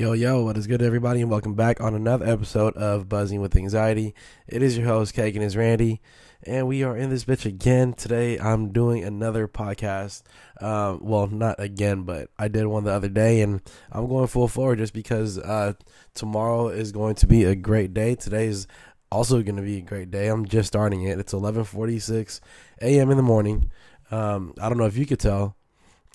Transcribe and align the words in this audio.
Yo, 0.00 0.12
yo, 0.12 0.42
what 0.42 0.56
is 0.56 0.66
good, 0.66 0.80
everybody, 0.80 1.20
and 1.20 1.30
welcome 1.30 1.52
back 1.52 1.78
on 1.78 1.94
another 1.94 2.24
episode 2.24 2.74
of 2.74 3.06
Buzzing 3.06 3.42
with 3.42 3.54
Anxiety. 3.54 4.14
It 4.48 4.62
is 4.62 4.78
your 4.78 4.86
host, 4.86 5.14
Kagan 5.14 5.42
is 5.42 5.58
Randy, 5.58 6.00
and 6.42 6.66
we 6.66 6.82
are 6.82 6.96
in 6.96 7.10
this 7.10 7.26
bitch 7.26 7.44
again. 7.44 7.92
Today, 7.92 8.38
I'm 8.38 8.72
doing 8.72 9.04
another 9.04 9.46
podcast. 9.46 10.22
Um, 10.58 11.00
well, 11.02 11.26
not 11.26 11.56
again, 11.60 12.04
but 12.04 12.30
I 12.38 12.48
did 12.48 12.64
one 12.64 12.84
the 12.84 12.92
other 12.92 13.10
day, 13.10 13.42
and 13.42 13.60
I'm 13.92 14.08
going 14.08 14.26
full 14.26 14.48
forward 14.48 14.78
just 14.78 14.94
because 14.94 15.36
uh, 15.36 15.74
tomorrow 16.14 16.68
is 16.68 16.92
going 16.92 17.16
to 17.16 17.26
be 17.26 17.44
a 17.44 17.54
great 17.54 17.92
day. 17.92 18.14
Today 18.14 18.46
is 18.46 18.66
also 19.12 19.42
going 19.42 19.56
to 19.56 19.62
be 19.62 19.76
a 19.76 19.82
great 19.82 20.10
day. 20.10 20.28
I'm 20.28 20.46
just 20.46 20.68
starting 20.68 21.02
it. 21.02 21.18
It's 21.18 21.34
11:46 21.34 22.40
a.m. 22.80 23.10
in 23.10 23.18
the 23.18 23.22
morning. 23.22 23.70
Um, 24.10 24.54
I 24.58 24.70
don't 24.70 24.78
know 24.78 24.86
if 24.86 24.96
you 24.96 25.04
could 25.04 25.20
tell, 25.20 25.56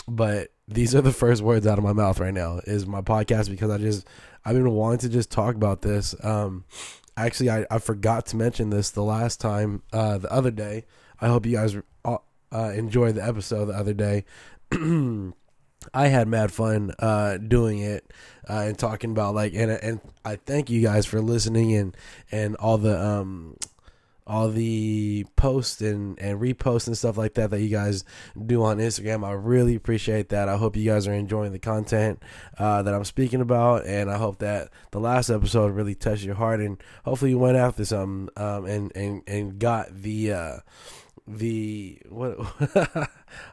but 0.08 0.50
these 0.68 0.96
are 0.96 1.02
the 1.02 1.12
first 1.12 1.42
words 1.42 1.68
out 1.68 1.78
of 1.78 1.84
my 1.84 1.94
mouth 1.94 2.20
right 2.20 2.34
now 2.34 2.60
is 2.66 2.88
my 2.88 3.02
podcast 3.02 3.50
because 3.50 3.70
I 3.70 3.78
just 3.78 4.08
I've 4.44 4.56
been 4.56 4.72
wanting 4.72 5.00
to 5.00 5.10
just 5.10 5.32
talk 5.32 5.56
about 5.56 5.82
this. 5.82 6.16
Um, 6.24 6.66
actually, 7.18 7.50
I, 7.50 7.66
I 7.70 7.80
forgot 7.80 8.26
to 8.28 8.36
mention 8.36 8.70
this 8.70 8.90
the 8.90 9.04
last 9.04 9.40
time 9.40 9.84
uh, 9.94 10.18
the 10.18 10.32
other 10.32 10.52
day. 10.52 10.86
I 11.20 11.28
hope 11.28 11.46
you 11.46 11.56
guys 11.56 11.76
uh, 12.04 12.18
uh 12.52 12.72
enjoyed 12.76 13.16
the 13.16 13.26
episode 13.26 13.66
the 13.66 13.74
other 13.74 13.94
day. 13.94 14.26
I 15.94 16.08
had 16.08 16.28
mad 16.28 16.52
fun 16.52 16.92
uh, 16.98 17.38
doing 17.38 17.80
it 17.80 18.12
uh, 18.50 18.64
and 18.66 18.78
talking 18.78 19.12
about 19.12 19.36
like 19.36 19.54
and 19.54 19.70
and 19.72 20.02
I 20.24 20.38
thank 20.38 20.70
you 20.70 20.82
guys 20.82 21.06
for 21.06 21.22
listening 21.22 21.76
and 21.76 21.96
and 22.32 22.56
all 22.56 22.78
the 22.78 23.00
um 23.00 23.58
all 24.28 24.50
the 24.50 25.26
posts 25.36 25.82
and, 25.82 26.18
and 26.20 26.40
reposts 26.40 26.88
and 26.88 26.98
stuff 26.98 27.18
like 27.18 27.36
that 27.36 27.52
that 27.52 27.62
you 27.62 27.70
guys 27.70 28.04
do 28.46 28.64
on 28.64 28.78
Instagram. 28.78 29.26
I 29.26 29.34
really 29.34 29.76
appreciate 29.76 30.30
that. 30.30 30.50
I 30.50 30.58
hope 30.58 30.76
you 30.76 30.90
guys 30.90 31.08
are 31.08 31.14
enjoying 31.14 31.52
the 31.52 31.60
content 31.60 32.24
uh, 32.58 32.82
that 32.82 32.94
I'm 32.94 33.06
speaking 33.06 33.42
about, 33.42 33.86
and 33.86 34.10
I 34.10 34.18
hope 34.18 34.40
that 34.40 34.70
the 34.92 35.00
last 35.00 35.30
episode 35.30 35.74
really 35.74 35.94
touched 35.94 36.24
your 36.24 36.36
heart, 36.36 36.60
and 36.60 36.82
hopefully 37.04 37.32
you 37.32 37.40
went 37.40 37.58
after 37.58 37.86
something 37.86 38.30
um, 38.36 38.66
and 38.66 38.92
and 38.96 39.22
and 39.28 39.60
got 39.60 39.94
the 39.94 40.34
uh, 40.34 40.58
the 41.28 42.00
what. 42.10 42.38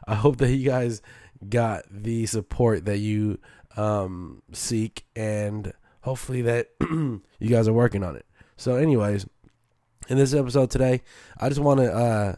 I 0.07 0.15
hope 0.15 0.37
that 0.37 0.51
you 0.51 0.65
guys 0.65 1.01
got 1.47 1.83
the 1.91 2.25
support 2.25 2.85
that 2.85 2.97
you 2.97 3.37
um, 3.77 4.41
seek, 4.53 5.05
and 5.15 5.71
hopefully 6.01 6.41
that 6.41 6.69
you 6.81 7.21
guys 7.47 7.67
are 7.67 7.73
working 7.73 8.03
on 8.03 8.15
it. 8.15 8.25
So, 8.57 8.75
anyways 8.75 9.27
in 10.09 10.17
this 10.17 10.33
episode 10.33 10.69
today, 10.69 11.01
I 11.39 11.49
just 11.49 11.61
want 11.61 11.79
to 11.79 11.93
uh, 11.93 12.35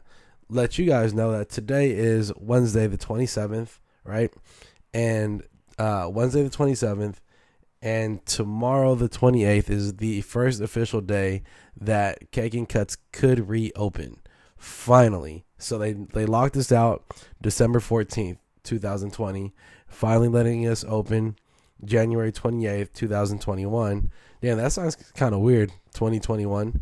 let 0.49 0.77
you 0.77 0.85
guys 0.85 1.13
know 1.13 1.31
that 1.31 1.49
today 1.49 1.91
is 1.91 2.31
Wednesday 2.37 2.87
the 2.87 2.97
27th, 2.97 3.79
right? 4.03 4.31
And 4.93 5.43
uh, 5.77 6.09
Wednesday 6.11 6.43
the 6.43 6.49
27th 6.49 7.15
and 7.81 8.25
tomorrow 8.25 8.95
the 8.95 9.09
28th 9.09 9.69
is 9.69 9.97
the 9.97 10.21
first 10.21 10.61
official 10.61 11.01
day 11.01 11.43
that 11.79 12.31
Cake 12.31 12.53
and 12.53 12.67
Cuts 12.67 12.97
could 13.11 13.49
reopen. 13.49 14.17
Finally. 14.57 15.45
So 15.57 15.77
they 15.77 15.93
they 15.93 16.25
locked 16.25 16.57
us 16.57 16.71
out 16.71 17.03
December 17.41 17.79
14th, 17.79 18.37
2020, 18.63 19.53
finally 19.87 20.27
letting 20.27 20.67
us 20.67 20.83
open 20.87 21.35
January 21.83 22.31
28th, 22.31 22.93
2021. 22.93 24.11
Damn, 24.41 24.57
that 24.57 24.71
sounds 24.71 24.95
kind 24.95 25.35
of 25.35 25.41
weird. 25.41 25.71
2021. 25.93 26.81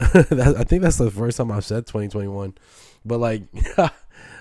I 0.14 0.64
think 0.64 0.82
that's 0.82 0.96
the 0.96 1.10
first 1.10 1.36
time 1.36 1.52
I've 1.52 1.64
said 1.64 1.86
2021, 1.86 2.54
but 3.04 3.18
like, 3.18 3.42
I, 3.78 3.90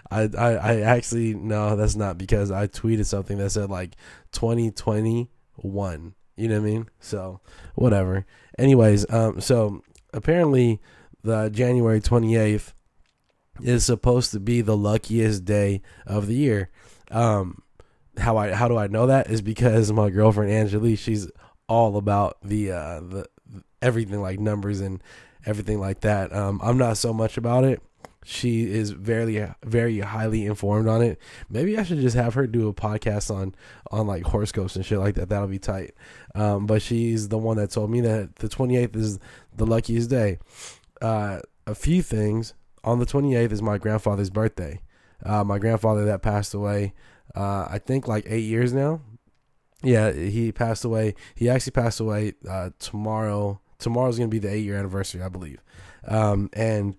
I, 0.09 0.29
I 0.37 0.79
actually 0.81 1.33
no, 1.33 1.75
that's 1.75 1.97
not 1.97 2.17
because 2.17 2.49
I 2.49 2.67
tweeted 2.67 3.05
something 3.05 3.37
that 3.39 3.49
said 3.49 3.69
like 3.69 3.95
2021. 4.31 6.15
You 6.37 6.47
know 6.47 6.61
what 6.61 6.67
I 6.67 6.71
mean? 6.71 6.89
So 6.99 7.41
whatever. 7.75 8.25
Anyways, 8.57 9.11
um, 9.11 9.41
so 9.41 9.83
apparently 10.13 10.79
the 11.23 11.49
January 11.49 11.99
28th 11.99 12.71
is 13.61 13.85
supposed 13.85 14.31
to 14.31 14.39
be 14.39 14.61
the 14.61 14.77
luckiest 14.77 15.43
day 15.43 15.81
of 16.07 16.27
the 16.27 16.35
year. 16.35 16.69
Um, 17.11 17.63
how 18.17 18.37
I 18.37 18.53
how 18.53 18.69
do 18.69 18.77
I 18.77 18.87
know 18.87 19.07
that 19.07 19.29
is 19.29 19.41
because 19.41 19.91
my 19.91 20.09
girlfriend 20.09 20.51
Angelique, 20.51 20.99
she's 20.99 21.29
all 21.67 21.97
about 21.97 22.37
the 22.41 22.71
uh 22.71 23.01
the 23.01 23.25
everything 23.81 24.21
like 24.21 24.39
numbers 24.39 24.79
and 24.81 25.01
everything 25.49 25.79
like 25.79 26.01
that. 26.01 26.31
Um, 26.31 26.59
I'm 26.63 26.77
not 26.77 26.97
so 26.97 27.11
much 27.11 27.37
about 27.37 27.63
it. 27.63 27.81
She 28.23 28.69
is 28.69 28.91
very, 28.91 29.47
very 29.65 29.99
highly 29.99 30.45
informed 30.45 30.87
on 30.87 31.01
it. 31.01 31.19
Maybe 31.49 31.77
I 31.77 31.83
should 31.83 31.99
just 31.99 32.15
have 32.15 32.35
her 32.35 32.45
do 32.45 32.67
a 32.67 32.73
podcast 32.73 33.33
on, 33.33 33.55
on 33.91 34.05
like 34.07 34.23
horoscopes 34.23 34.75
and 34.75 34.85
shit 34.85 34.99
like 34.99 35.15
that. 35.15 35.29
That'll 35.29 35.47
be 35.47 35.57
tight. 35.57 35.95
Um, 36.35 36.67
but 36.67 36.81
she's 36.81 37.29
the 37.29 37.37
one 37.37 37.57
that 37.57 37.71
told 37.71 37.89
me 37.89 38.01
that 38.01 38.35
the 38.35 38.47
28th 38.47 38.95
is 38.95 39.19
the 39.55 39.65
luckiest 39.65 40.09
day. 40.09 40.37
Uh, 41.01 41.39
a 41.65 41.73
few 41.73 42.01
things 42.01 42.53
on 42.83 42.99
the 42.99 43.05
28th 43.05 43.51
is 43.51 43.61
my 43.61 43.77
grandfather's 43.77 44.29
birthday. 44.29 44.81
Uh, 45.25 45.43
my 45.43 45.57
grandfather 45.57 46.05
that 46.05 46.21
passed 46.21 46.53
away, 46.53 46.93
uh, 47.35 47.67
I 47.69 47.79
think 47.79 48.07
like 48.07 48.25
eight 48.27 48.45
years 48.45 48.73
now. 48.73 49.01
Yeah, 49.81 50.11
he 50.11 50.51
passed 50.51 50.83
away. 50.83 51.15
He 51.35 51.49
actually 51.49 51.71
passed 51.71 51.99
away 52.01 52.33
uh, 52.47 52.71
tomorrow 52.79 53.61
tomorrow's 53.79 54.17
gonna 54.17 54.29
be 54.29 54.39
the 54.39 54.53
eight 54.53 54.63
year 54.63 54.77
anniversary, 54.77 55.21
I 55.21 55.29
believe. 55.29 55.63
Um, 56.07 56.49
and 56.53 56.95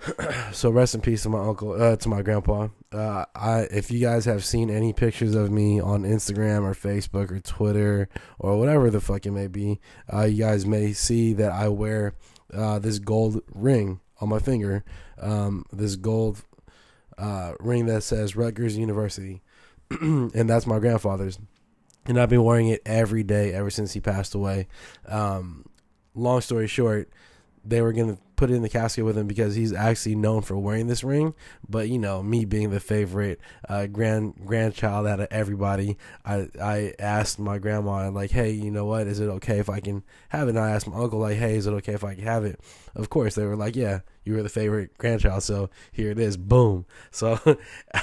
so 0.52 0.70
rest 0.70 0.94
in 0.94 1.00
peace 1.00 1.22
to 1.22 1.28
my 1.28 1.40
uncle, 1.40 1.80
uh, 1.80 1.96
to 1.96 2.08
my 2.08 2.22
grandpa. 2.22 2.68
Uh, 2.92 3.24
I 3.34 3.60
if 3.70 3.90
you 3.90 4.00
guys 4.00 4.24
have 4.26 4.44
seen 4.44 4.70
any 4.70 4.92
pictures 4.92 5.34
of 5.34 5.50
me 5.50 5.80
on 5.80 6.02
Instagram 6.02 6.62
or 6.62 6.74
Facebook 6.74 7.30
or 7.30 7.40
Twitter 7.40 8.08
or 8.38 8.58
whatever 8.58 8.90
the 8.90 9.00
fuck 9.00 9.26
it 9.26 9.30
may 9.30 9.46
be, 9.46 9.80
uh, 10.12 10.24
you 10.24 10.44
guys 10.44 10.66
may 10.66 10.92
see 10.92 11.32
that 11.34 11.52
I 11.52 11.68
wear 11.68 12.14
uh, 12.52 12.78
this 12.78 12.98
gold 12.98 13.40
ring 13.54 14.00
on 14.20 14.28
my 14.28 14.38
finger. 14.38 14.84
Um, 15.18 15.64
this 15.72 15.96
gold 15.96 16.42
uh, 17.16 17.52
ring 17.58 17.86
that 17.86 18.02
says 18.02 18.36
Rutgers 18.36 18.76
University, 18.76 19.42
and 19.90 20.48
that's 20.48 20.66
my 20.66 20.78
grandfather's 20.78 21.38
and 22.08 22.20
I've 22.20 22.28
been 22.28 22.44
wearing 22.44 22.68
it 22.68 22.82
every 22.86 23.22
day 23.22 23.52
ever 23.52 23.70
since 23.70 23.92
he 23.92 24.00
passed 24.00 24.34
away. 24.34 24.68
Um, 25.08 25.64
long 26.16 26.40
story 26.40 26.66
short, 26.66 27.08
they 27.64 27.80
were 27.80 27.92
gonna 27.92 28.18
put 28.36 28.50
it 28.50 28.54
in 28.54 28.62
the 28.62 28.68
casket 28.68 29.04
with 29.04 29.16
him 29.16 29.26
because 29.26 29.54
he's 29.54 29.72
actually 29.72 30.14
known 30.14 30.42
for 30.42 30.56
wearing 30.58 30.86
this 30.86 31.02
ring. 31.02 31.34
But 31.68 31.88
you 31.88 31.98
know, 31.98 32.22
me 32.22 32.44
being 32.44 32.70
the 32.70 32.80
favorite 32.80 33.40
uh, 33.68 33.86
grand 33.86 34.46
grandchild 34.46 35.06
out 35.06 35.20
of 35.20 35.28
everybody, 35.30 35.96
I 36.24 36.48
I 36.60 36.94
asked 36.98 37.38
my 37.38 37.58
grandma 37.58 38.08
like, 38.10 38.30
hey, 38.30 38.50
you 38.50 38.70
know 38.70 38.84
what? 38.84 39.06
Is 39.06 39.20
it 39.20 39.28
okay 39.28 39.58
if 39.58 39.68
I 39.70 39.80
can 39.80 40.02
have 40.28 40.48
it? 40.48 40.50
And 40.50 40.60
I 40.60 40.70
asked 40.70 40.86
my 40.86 40.96
uncle 40.96 41.18
like, 41.18 41.38
hey, 41.38 41.56
is 41.56 41.66
it 41.66 41.72
okay 41.72 41.94
if 41.94 42.04
I 42.04 42.14
can 42.14 42.24
have 42.24 42.44
it? 42.44 42.60
Of 42.94 43.10
course, 43.10 43.34
they 43.34 43.44
were 43.44 43.56
like, 43.56 43.76
yeah, 43.76 44.00
you 44.24 44.34
were 44.34 44.42
the 44.42 44.48
favorite 44.48 44.96
grandchild, 44.98 45.42
so 45.42 45.70
here 45.92 46.10
it 46.10 46.18
is. 46.18 46.36
Boom. 46.36 46.84
So 47.10 47.38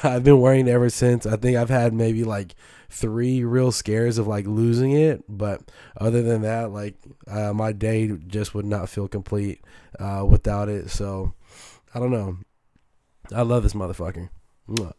I've 0.04 0.24
been 0.24 0.40
wearing 0.40 0.68
it 0.68 0.72
ever 0.72 0.90
since. 0.90 1.28
I 1.28 1.38
think 1.38 1.56
I've 1.56 1.70
had 1.70 1.94
maybe 1.94 2.24
like 2.24 2.56
three 2.90 3.44
real 3.44 3.72
scares 3.72 4.18
of 4.18 4.28
like 4.28 4.48
losing 4.48 4.92
it, 4.92 5.24
but 5.28 5.62
other 5.98 6.24
than 6.24 6.42
that, 6.42 6.72
like 6.72 6.96
uh, 7.28 7.54
my 7.54 7.74
day 7.74 8.08
just 8.28 8.56
would 8.56 8.66
not 8.66 8.90
feel 8.90 9.08
complete 9.08 9.62
uh, 10.00 10.23
without 10.30 10.70
it. 10.70 10.90
So 10.90 11.34
I 11.94 12.00
don't 12.00 12.12
know. 12.12 12.38
I 13.34 13.42
love 13.42 13.64
this 13.64 13.74
motherfucker. 13.74 14.30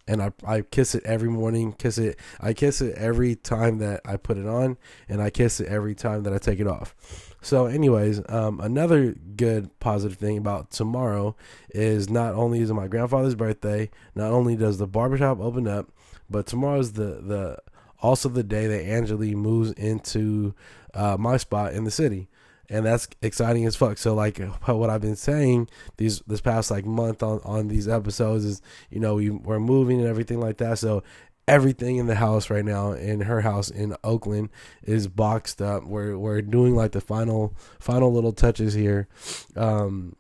And 0.06 0.22
I, 0.22 0.32
I 0.46 0.60
kiss 0.60 0.94
it 0.94 1.04
every 1.04 1.30
morning. 1.30 1.72
Kiss 1.72 1.96
it. 1.96 2.18
I 2.38 2.52
kiss 2.52 2.82
it 2.82 2.96
every 2.96 3.34
time 3.34 3.78
that 3.78 4.02
I 4.04 4.18
put 4.18 4.36
it 4.36 4.46
on, 4.46 4.76
and 5.08 5.22
I 5.22 5.30
kiss 5.30 5.58
it 5.58 5.68
every 5.68 5.94
time 5.94 6.22
that 6.24 6.34
I 6.34 6.38
take 6.38 6.60
it 6.60 6.66
off. 6.66 6.94
So, 7.40 7.64
anyways, 7.64 8.20
um, 8.28 8.60
another 8.60 9.12
good 9.12 9.78
positive 9.80 10.18
thing 10.18 10.36
about 10.36 10.70
tomorrow 10.70 11.34
is 11.70 12.10
not 12.10 12.34
only 12.34 12.60
is 12.60 12.70
it 12.70 12.74
my 12.74 12.88
grandfather's 12.88 13.34
birthday, 13.34 13.90
not 14.14 14.32
only 14.32 14.54
does 14.54 14.76
the 14.76 14.86
barbershop 14.86 15.40
open 15.40 15.66
up, 15.66 15.90
but 16.28 16.46
tomorrow's 16.46 16.92
the 16.92 17.22
the 17.22 17.58
also 18.00 18.28
the 18.28 18.42
day 18.42 18.66
that 18.66 18.86
Angelique 18.86 19.36
moves 19.36 19.72
into 19.72 20.54
uh, 20.92 21.16
my 21.18 21.38
spot 21.38 21.72
in 21.72 21.84
the 21.84 21.90
city. 21.90 22.28
And 22.70 22.86
that's 22.86 23.08
exciting 23.20 23.66
as 23.66 23.76
fuck. 23.76 23.98
So 23.98 24.14
like 24.14 24.38
what 24.66 24.90
I've 24.90 25.00
been 25.00 25.16
saying 25.16 25.68
these 25.96 26.20
this 26.20 26.40
past 26.40 26.70
like 26.70 26.84
month 26.84 27.22
on 27.22 27.40
on 27.44 27.68
these 27.68 27.88
episodes 27.88 28.44
is 28.44 28.62
you 28.90 29.00
know 29.00 29.16
we 29.16 29.30
we're 29.30 29.60
moving 29.60 30.00
and 30.00 30.08
everything 30.08 30.40
like 30.40 30.58
that. 30.58 30.78
So 30.78 31.02
everything 31.46 31.96
in 31.96 32.06
the 32.06 32.14
house 32.14 32.48
right 32.50 32.64
now 32.64 32.92
in 32.92 33.22
her 33.22 33.42
house 33.42 33.70
in 33.70 33.96
Oakland 34.02 34.50
is 34.82 35.08
boxed 35.08 35.60
up. 35.60 35.84
We're 35.84 36.16
we're 36.16 36.42
doing 36.42 36.74
like 36.74 36.92
the 36.92 37.00
final 37.00 37.54
final 37.78 38.12
little 38.12 38.32
touches 38.32 38.74
here, 38.74 39.08
um, 39.56 40.16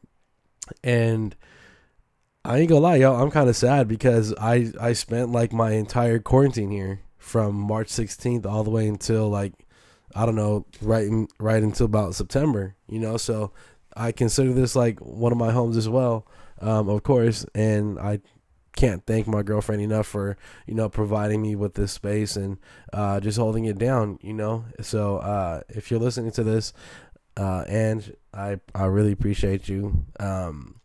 and 0.82 1.34
I 2.44 2.58
ain't 2.58 2.68
gonna 2.68 2.80
lie, 2.80 2.96
y'all. 2.96 3.22
I'm 3.22 3.30
kind 3.30 3.48
of 3.48 3.56
sad 3.56 3.88
because 3.88 4.34
I 4.34 4.72
I 4.80 4.92
spent 4.92 5.32
like 5.32 5.52
my 5.52 5.72
entire 5.72 6.18
quarantine 6.18 6.70
here 6.70 7.00
from 7.16 7.54
March 7.54 7.88
16th 7.88 8.44
all 8.44 8.64
the 8.64 8.70
way 8.70 8.86
until 8.86 9.30
like 9.30 9.54
I 10.14 10.26
don't 10.26 10.36
know, 10.36 10.66
right 10.80 11.06
in, 11.06 11.28
right 11.38 11.62
until 11.62 11.86
about 11.86 12.14
September, 12.14 12.76
you 12.88 12.98
know. 12.98 13.16
So 13.16 13.52
I 13.96 14.12
consider 14.12 14.52
this 14.52 14.76
like 14.76 15.00
one 15.00 15.32
of 15.32 15.38
my 15.38 15.52
homes 15.52 15.76
as 15.76 15.88
well, 15.88 16.26
um, 16.60 16.88
of 16.88 17.02
course. 17.02 17.44
And 17.54 17.98
I 17.98 18.20
can't 18.76 19.04
thank 19.06 19.26
my 19.26 19.42
girlfriend 19.42 19.82
enough 19.82 20.06
for 20.06 20.36
you 20.66 20.74
know 20.74 20.88
providing 20.88 21.42
me 21.42 21.54
with 21.54 21.74
this 21.74 21.92
space 21.92 22.36
and 22.36 22.58
uh, 22.92 23.20
just 23.20 23.38
holding 23.38 23.64
it 23.64 23.78
down. 23.78 24.18
You 24.22 24.34
know, 24.34 24.64
so 24.80 25.18
uh, 25.18 25.62
if 25.68 25.90
you're 25.90 26.00
listening 26.00 26.32
to 26.32 26.44
this, 26.44 26.72
uh, 27.36 27.64
and 27.68 28.14
I 28.32 28.60
I 28.74 28.86
really 28.86 29.12
appreciate 29.12 29.68
you. 29.68 30.04
Um, 30.20 30.80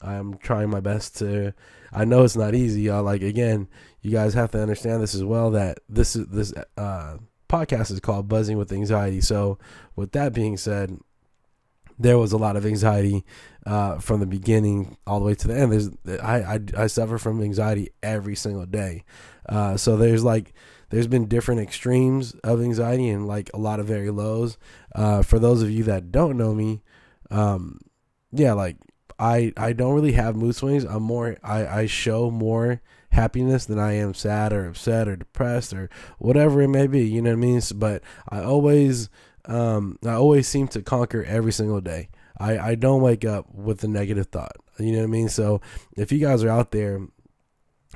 I'm 0.00 0.38
trying 0.38 0.70
my 0.70 0.80
best 0.80 1.16
to. 1.18 1.54
I 1.92 2.04
know 2.04 2.22
it's 2.22 2.36
not 2.36 2.54
easy, 2.54 2.82
y'all. 2.82 3.02
Like 3.02 3.22
again, 3.22 3.68
you 4.02 4.10
guys 4.10 4.34
have 4.34 4.50
to 4.52 4.62
understand 4.62 5.02
this 5.02 5.14
as 5.14 5.24
well. 5.24 5.50
That 5.50 5.78
this 5.88 6.16
is 6.16 6.26
this 6.28 6.52
uh, 6.76 7.18
podcast 7.48 7.90
is 7.90 8.00
called 8.00 8.28
Buzzing 8.28 8.58
with 8.58 8.72
Anxiety. 8.72 9.20
So, 9.20 9.58
with 9.96 10.12
that 10.12 10.32
being 10.32 10.56
said, 10.56 10.98
there 11.98 12.18
was 12.18 12.32
a 12.32 12.38
lot 12.38 12.56
of 12.56 12.64
anxiety 12.64 13.24
uh, 13.66 13.98
from 13.98 14.20
the 14.20 14.26
beginning 14.26 14.96
all 15.06 15.18
the 15.18 15.26
way 15.26 15.34
to 15.34 15.48
the 15.48 15.58
end. 15.58 15.72
There's 15.72 15.90
I 16.22 16.54
I, 16.54 16.84
I 16.84 16.86
suffer 16.86 17.18
from 17.18 17.42
anxiety 17.42 17.90
every 18.02 18.36
single 18.36 18.66
day. 18.66 19.04
Uh, 19.48 19.76
so 19.76 19.96
there's 19.96 20.24
like 20.24 20.54
there's 20.90 21.06
been 21.06 21.26
different 21.26 21.60
extremes 21.60 22.32
of 22.44 22.62
anxiety 22.62 23.08
and 23.08 23.26
like 23.26 23.50
a 23.52 23.58
lot 23.58 23.80
of 23.80 23.86
very 23.86 24.10
lows. 24.10 24.56
Uh, 24.94 25.22
for 25.22 25.38
those 25.38 25.62
of 25.62 25.70
you 25.70 25.84
that 25.84 26.12
don't 26.12 26.36
know 26.36 26.54
me, 26.54 26.82
um, 27.30 27.80
yeah, 28.32 28.52
like 28.52 28.76
I 29.18 29.52
I 29.56 29.72
don't 29.72 29.94
really 29.94 30.12
have 30.12 30.36
mood 30.36 30.54
swings. 30.54 30.84
I'm 30.84 31.02
more 31.02 31.36
I 31.42 31.66
I 31.66 31.86
show 31.86 32.30
more 32.30 32.80
happiness 33.10 33.66
than 33.66 33.78
I 33.78 33.94
am 33.94 34.14
sad 34.14 34.52
or 34.52 34.66
upset 34.66 35.08
or 35.08 35.16
depressed 35.16 35.72
or 35.72 35.88
whatever 36.18 36.60
it 36.62 36.68
may 36.68 36.86
be. 36.86 37.06
You 37.06 37.22
know 37.22 37.30
what 37.30 37.36
I 37.36 37.40
mean? 37.40 37.60
But 37.74 38.02
I 38.28 38.42
always 38.42 39.08
um 39.46 39.98
I 40.04 40.12
always 40.12 40.46
seem 40.46 40.68
to 40.68 40.82
conquer 40.82 41.24
every 41.24 41.52
single 41.52 41.80
day. 41.80 42.08
I 42.38 42.58
I 42.58 42.74
don't 42.74 43.02
wake 43.02 43.24
up 43.24 43.52
with 43.54 43.82
a 43.84 43.88
negative 43.88 44.26
thought. 44.26 44.56
You 44.78 44.92
know 44.92 44.98
what 44.98 45.04
I 45.04 45.08
mean? 45.08 45.28
So 45.28 45.60
if 45.96 46.12
you 46.12 46.18
guys 46.18 46.44
are 46.44 46.50
out 46.50 46.70
there 46.70 47.00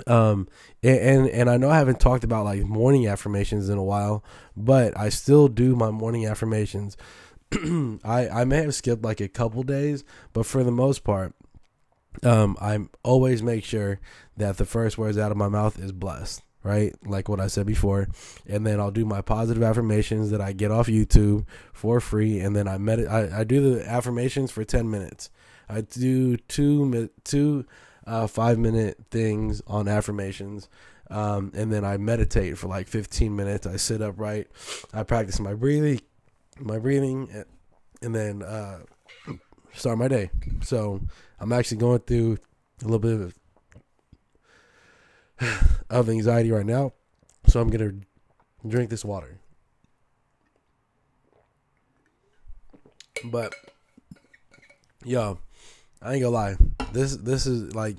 um 0.06 0.48
and, 0.82 0.98
and 0.98 1.28
and 1.28 1.50
I 1.50 1.58
know 1.58 1.68
I 1.68 1.78
haven't 1.78 2.00
talked 2.00 2.24
about 2.24 2.44
like 2.44 2.62
morning 2.62 3.06
affirmations 3.06 3.68
in 3.68 3.78
a 3.78 3.84
while, 3.84 4.24
but 4.56 4.96
I 4.98 5.10
still 5.10 5.48
do 5.48 5.76
my 5.76 5.90
morning 5.90 6.26
affirmations. 6.26 6.96
I 7.52 8.28
I 8.28 8.44
may 8.44 8.62
have 8.62 8.74
skipped 8.74 9.04
like 9.04 9.20
a 9.20 9.28
couple 9.28 9.62
days, 9.62 10.04
but 10.32 10.46
for 10.46 10.64
the 10.64 10.72
most 10.72 11.04
part, 11.04 11.34
um, 12.22 12.56
I 12.60 12.78
always 13.02 13.42
make 13.42 13.64
sure 13.64 14.00
that 14.36 14.56
the 14.56 14.64
first 14.64 14.98
words 14.98 15.18
out 15.18 15.30
of 15.30 15.36
my 15.36 15.48
mouth 15.48 15.78
is 15.78 15.92
blessed, 15.92 16.42
right? 16.62 16.94
Like 17.04 17.28
what 17.28 17.40
I 17.40 17.46
said 17.46 17.66
before, 17.66 18.08
and 18.46 18.66
then 18.66 18.80
I'll 18.80 18.90
do 18.90 19.04
my 19.04 19.20
positive 19.20 19.62
affirmations 19.62 20.30
that 20.30 20.40
I 20.40 20.52
get 20.52 20.70
off 20.70 20.86
YouTube 20.86 21.46
for 21.72 22.00
free, 22.00 22.40
and 22.40 22.54
then 22.54 22.68
I 22.68 22.78
med- 22.78 23.06
I, 23.06 23.40
I 23.40 23.44
do 23.44 23.74
the 23.74 23.88
affirmations 23.88 24.50
for 24.50 24.64
ten 24.64 24.90
minutes. 24.90 25.30
I 25.68 25.82
do 25.82 26.36
two 26.36 27.10
two 27.24 27.66
uh, 28.06 28.26
five 28.26 28.58
minute 28.58 28.98
things 29.10 29.62
on 29.66 29.88
affirmations. 29.88 30.68
Um, 31.10 31.52
and 31.54 31.70
then 31.70 31.84
I 31.84 31.98
meditate 31.98 32.56
for 32.56 32.68
like 32.68 32.88
15 32.88 33.36
minutes. 33.36 33.66
I 33.66 33.76
sit 33.76 34.00
upright. 34.00 34.48
I 34.94 35.02
practice 35.02 35.38
my 35.40 35.52
breathing, 35.52 36.00
my 36.58 36.78
breathing, 36.78 37.44
and 38.00 38.14
then 38.14 38.42
uh, 38.42 38.80
start 39.74 39.98
my 39.98 40.08
day. 40.08 40.30
So 40.62 41.02
I'm 41.42 41.52
actually 41.52 41.78
going 41.78 41.98
through 41.98 42.38
a 42.82 42.84
little 42.84 43.00
bit 43.00 43.20
of 43.20 43.34
of 45.90 46.08
anxiety 46.08 46.52
right 46.52 46.64
now. 46.64 46.92
So 47.48 47.60
I'm 47.60 47.68
gonna 47.68 47.94
drink 48.66 48.90
this 48.90 49.04
water. 49.04 49.40
But 53.24 53.54
yo, 55.04 55.40
I 56.04 56.14
ain't 56.14 56.22
gonna 56.22 56.34
lie. 56.34 56.56
This 56.92 57.16
this 57.16 57.46
is 57.46 57.74
like 57.74 57.96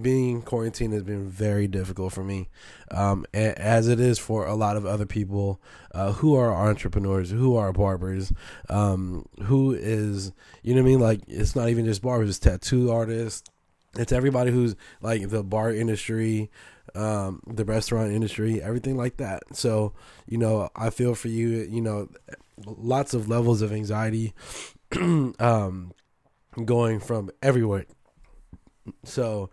being 0.00 0.42
quarantined 0.42 0.92
has 0.92 1.02
been 1.02 1.28
very 1.28 1.66
difficult 1.66 2.12
for 2.12 2.22
me, 2.22 2.48
um, 2.90 3.24
as 3.32 3.88
it 3.88 3.98
is 3.98 4.18
for 4.18 4.46
a 4.46 4.54
lot 4.54 4.76
of 4.76 4.84
other 4.84 5.06
people 5.06 5.60
uh, 5.92 6.12
who 6.12 6.34
are 6.36 6.54
entrepreneurs, 6.54 7.30
who 7.30 7.56
are 7.56 7.72
barbers, 7.72 8.32
um, 8.68 9.26
who 9.44 9.72
is 9.72 10.32
you 10.62 10.74
know 10.74 10.82
what 10.82 10.88
I 10.88 10.90
mean. 10.90 11.00
Like 11.00 11.20
it's 11.28 11.56
not 11.56 11.70
even 11.70 11.86
just 11.86 12.02
barbers, 12.02 12.28
it's 12.28 12.38
tattoo 12.38 12.90
artists. 12.90 13.48
It's 13.98 14.12
everybody 14.12 14.50
who's 14.50 14.76
like 15.00 15.30
the 15.30 15.42
bar 15.42 15.72
industry, 15.72 16.50
um, 16.94 17.40
the 17.46 17.64
restaurant 17.64 18.12
industry, 18.12 18.62
everything 18.62 18.96
like 18.98 19.16
that. 19.16 19.42
So 19.56 19.94
you 20.26 20.36
know, 20.36 20.68
I 20.76 20.90
feel 20.90 21.14
for 21.14 21.28
you. 21.28 21.48
You 21.48 21.80
know, 21.80 22.08
lots 22.66 23.14
of 23.14 23.28
levels 23.28 23.62
of 23.62 23.72
anxiety. 23.72 24.34
um 25.00 25.92
going 26.64 27.00
from 27.00 27.30
everywhere. 27.42 27.86
So, 29.04 29.50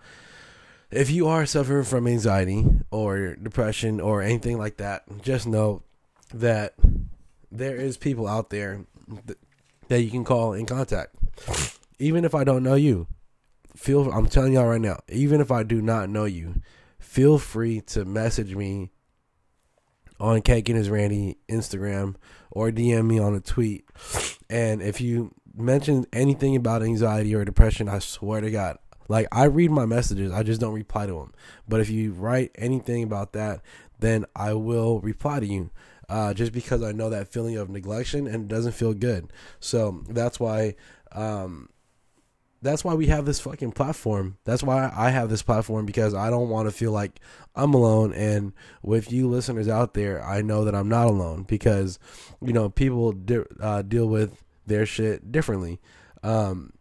if 0.91 1.09
you 1.09 1.27
are 1.27 1.45
suffering 1.45 1.85
from 1.85 2.07
anxiety 2.07 2.65
or 2.91 3.35
depression 3.35 3.99
or 3.99 4.21
anything 4.21 4.59
like 4.59 4.77
that, 4.77 5.03
just 5.23 5.47
know 5.47 5.81
that 6.33 6.75
there 7.51 7.75
is 7.75 7.97
people 7.97 8.27
out 8.27 8.49
there 8.51 8.85
that 9.87 10.01
you 10.01 10.11
can 10.11 10.23
call 10.23 10.53
in 10.53 10.65
contact. 10.65 11.15
Even 11.99 12.25
if 12.25 12.35
I 12.35 12.43
don't 12.43 12.63
know 12.63 12.75
you, 12.75 13.07
feel 13.75 14.11
I'm 14.11 14.27
telling 14.27 14.53
y'all 14.53 14.67
right 14.67 14.81
now, 14.81 14.99
even 15.09 15.41
if 15.41 15.51
I 15.51 15.63
do 15.63 15.81
not 15.81 16.09
know 16.09 16.25
you, 16.25 16.61
feel 16.99 17.37
free 17.37 17.81
to 17.81 18.05
message 18.05 18.55
me 18.55 18.91
on 20.19 20.41
Cake 20.41 20.69
and 20.69 20.77
his 20.77 20.89
Randy 20.89 21.37
Instagram 21.49 22.15
or 22.51 22.69
DM 22.69 23.07
me 23.07 23.19
on 23.19 23.35
a 23.35 23.39
tweet. 23.39 23.85
And 24.49 24.81
if 24.81 25.01
you 25.01 25.33
mention 25.55 26.05
anything 26.11 26.55
about 26.55 26.83
anxiety 26.83 27.33
or 27.35 27.45
depression, 27.45 27.87
I 27.87 27.99
swear 27.99 28.41
to 28.41 28.51
God, 28.51 28.77
like 29.07 29.27
I 29.31 29.45
read 29.45 29.71
my 29.71 29.85
messages, 29.85 30.31
I 30.31 30.43
just 30.43 30.61
don't 30.61 30.73
reply 30.73 31.05
to 31.05 31.13
them. 31.13 31.33
But 31.67 31.79
if 31.79 31.89
you 31.89 32.13
write 32.13 32.51
anything 32.55 33.03
about 33.03 33.33
that, 33.33 33.61
then 33.99 34.25
I 34.35 34.53
will 34.53 34.99
reply 34.99 35.39
to 35.39 35.45
you. 35.45 35.71
Uh, 36.09 36.33
just 36.33 36.51
because 36.51 36.83
I 36.83 36.91
know 36.91 37.09
that 37.09 37.29
feeling 37.29 37.57
of 37.57 37.69
neglection 37.69 38.31
and 38.31 38.43
it 38.43 38.47
doesn't 38.47 38.73
feel 38.73 38.93
good. 38.93 39.31
So 39.59 40.03
that's 40.09 40.39
why 40.39 40.75
um, 41.13 41.69
that's 42.61 42.83
why 42.83 42.93
we 42.93 43.07
have 43.07 43.25
this 43.25 43.39
fucking 43.39 43.71
platform. 43.71 44.37
That's 44.45 44.63
why 44.63 44.91
I 44.95 45.09
have 45.09 45.29
this 45.29 45.41
platform 45.41 45.85
because 45.85 46.13
I 46.13 46.29
don't 46.29 46.49
want 46.49 46.67
to 46.67 46.75
feel 46.75 46.91
like 46.91 47.19
I'm 47.55 47.73
alone. 47.73 48.13
And 48.13 48.53
with 48.81 49.11
you 49.11 49.29
listeners 49.29 49.67
out 49.67 49.93
there, 49.93 50.23
I 50.23 50.41
know 50.41 50.65
that 50.65 50.75
I'm 50.75 50.89
not 50.89 51.07
alone 51.07 51.43
because 51.43 51.99
you 52.41 52.53
know 52.53 52.69
people 52.69 53.11
de- 53.11 53.45
uh, 53.61 53.81
deal 53.81 54.07
with 54.07 54.43
their 54.65 54.85
shit 54.85 55.31
differently. 55.31 55.79
Um, 56.23 56.73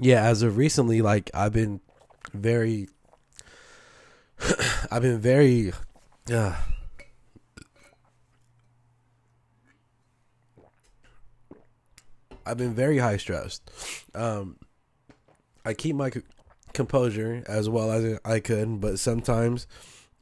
yeah, 0.00 0.22
as 0.24 0.42
of 0.42 0.56
recently, 0.56 1.02
like 1.02 1.30
I've 1.34 1.52
been 1.52 1.80
very, 2.32 2.88
I've 4.90 5.02
been 5.02 5.20
very, 5.20 5.72
uh, 6.32 6.56
I've 12.44 12.58
been 12.58 12.74
very 12.74 12.98
high 12.98 13.16
stressed. 13.16 13.70
Um, 14.14 14.56
I 15.64 15.74
keep 15.74 15.96
my 15.96 16.12
composure 16.72 17.42
as 17.46 17.68
well 17.68 17.90
as 17.90 18.18
I 18.24 18.38
could, 18.38 18.80
but 18.80 18.98
sometimes 18.98 19.66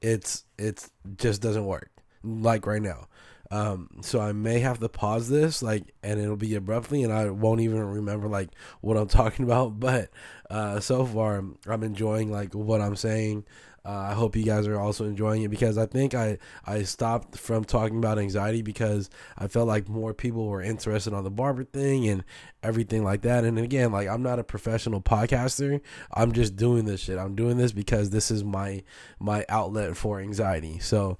it's 0.00 0.44
it's 0.58 0.90
just 1.16 1.42
doesn't 1.42 1.66
work. 1.66 1.90
Like 2.22 2.66
right 2.66 2.80
now, 2.80 3.08
um, 3.50 3.88
so 4.00 4.20
I 4.20 4.32
may 4.32 4.60
have 4.60 4.78
to 4.80 4.88
pause 4.88 5.28
this, 5.28 5.62
like, 5.62 5.94
and 6.02 6.18
it'll 6.20 6.36
be 6.36 6.54
abruptly, 6.54 7.02
and 7.02 7.12
I 7.12 7.30
won't 7.30 7.60
even 7.60 7.78
remember 7.84 8.28
like 8.28 8.50
what 8.80 8.96
I'm 8.96 9.08
talking 9.08 9.44
about. 9.44 9.78
But 9.78 10.10
uh, 10.50 10.80
so 10.80 11.04
far, 11.04 11.44
I'm 11.66 11.82
enjoying 11.82 12.30
like 12.30 12.54
what 12.54 12.80
I'm 12.80 12.96
saying. 12.96 13.44
Uh, 13.86 14.08
I 14.10 14.14
hope 14.14 14.34
you 14.34 14.44
guys 14.44 14.66
are 14.66 14.80
also 14.80 15.04
enjoying 15.04 15.42
it 15.42 15.50
because 15.50 15.76
I 15.76 15.84
think 15.84 16.14
I 16.14 16.38
I 16.64 16.84
stopped 16.84 17.36
from 17.36 17.64
talking 17.64 17.98
about 17.98 18.18
anxiety 18.18 18.62
because 18.62 19.10
I 19.36 19.46
felt 19.46 19.68
like 19.68 19.90
more 19.90 20.14
people 20.14 20.46
were 20.46 20.62
interested 20.62 21.12
on 21.12 21.22
the 21.22 21.30
barber 21.30 21.64
thing 21.64 22.08
and 22.08 22.24
everything 22.62 23.04
like 23.04 23.20
that. 23.22 23.44
And 23.44 23.58
again, 23.58 23.92
like 23.92 24.08
I'm 24.08 24.22
not 24.22 24.38
a 24.38 24.44
professional 24.44 25.02
podcaster. 25.02 25.82
I'm 26.14 26.32
just 26.32 26.56
doing 26.56 26.86
this 26.86 27.00
shit. 27.00 27.18
I'm 27.18 27.34
doing 27.34 27.58
this 27.58 27.72
because 27.72 28.08
this 28.08 28.30
is 28.30 28.42
my 28.42 28.82
my 29.20 29.44
outlet 29.50 29.98
for 29.98 30.18
anxiety. 30.18 30.78
So 30.78 31.18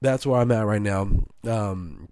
that's 0.00 0.26
where 0.26 0.40
I'm 0.40 0.52
at 0.52 0.66
right 0.66 0.82
now. 0.82 1.08
Um, 1.44 2.08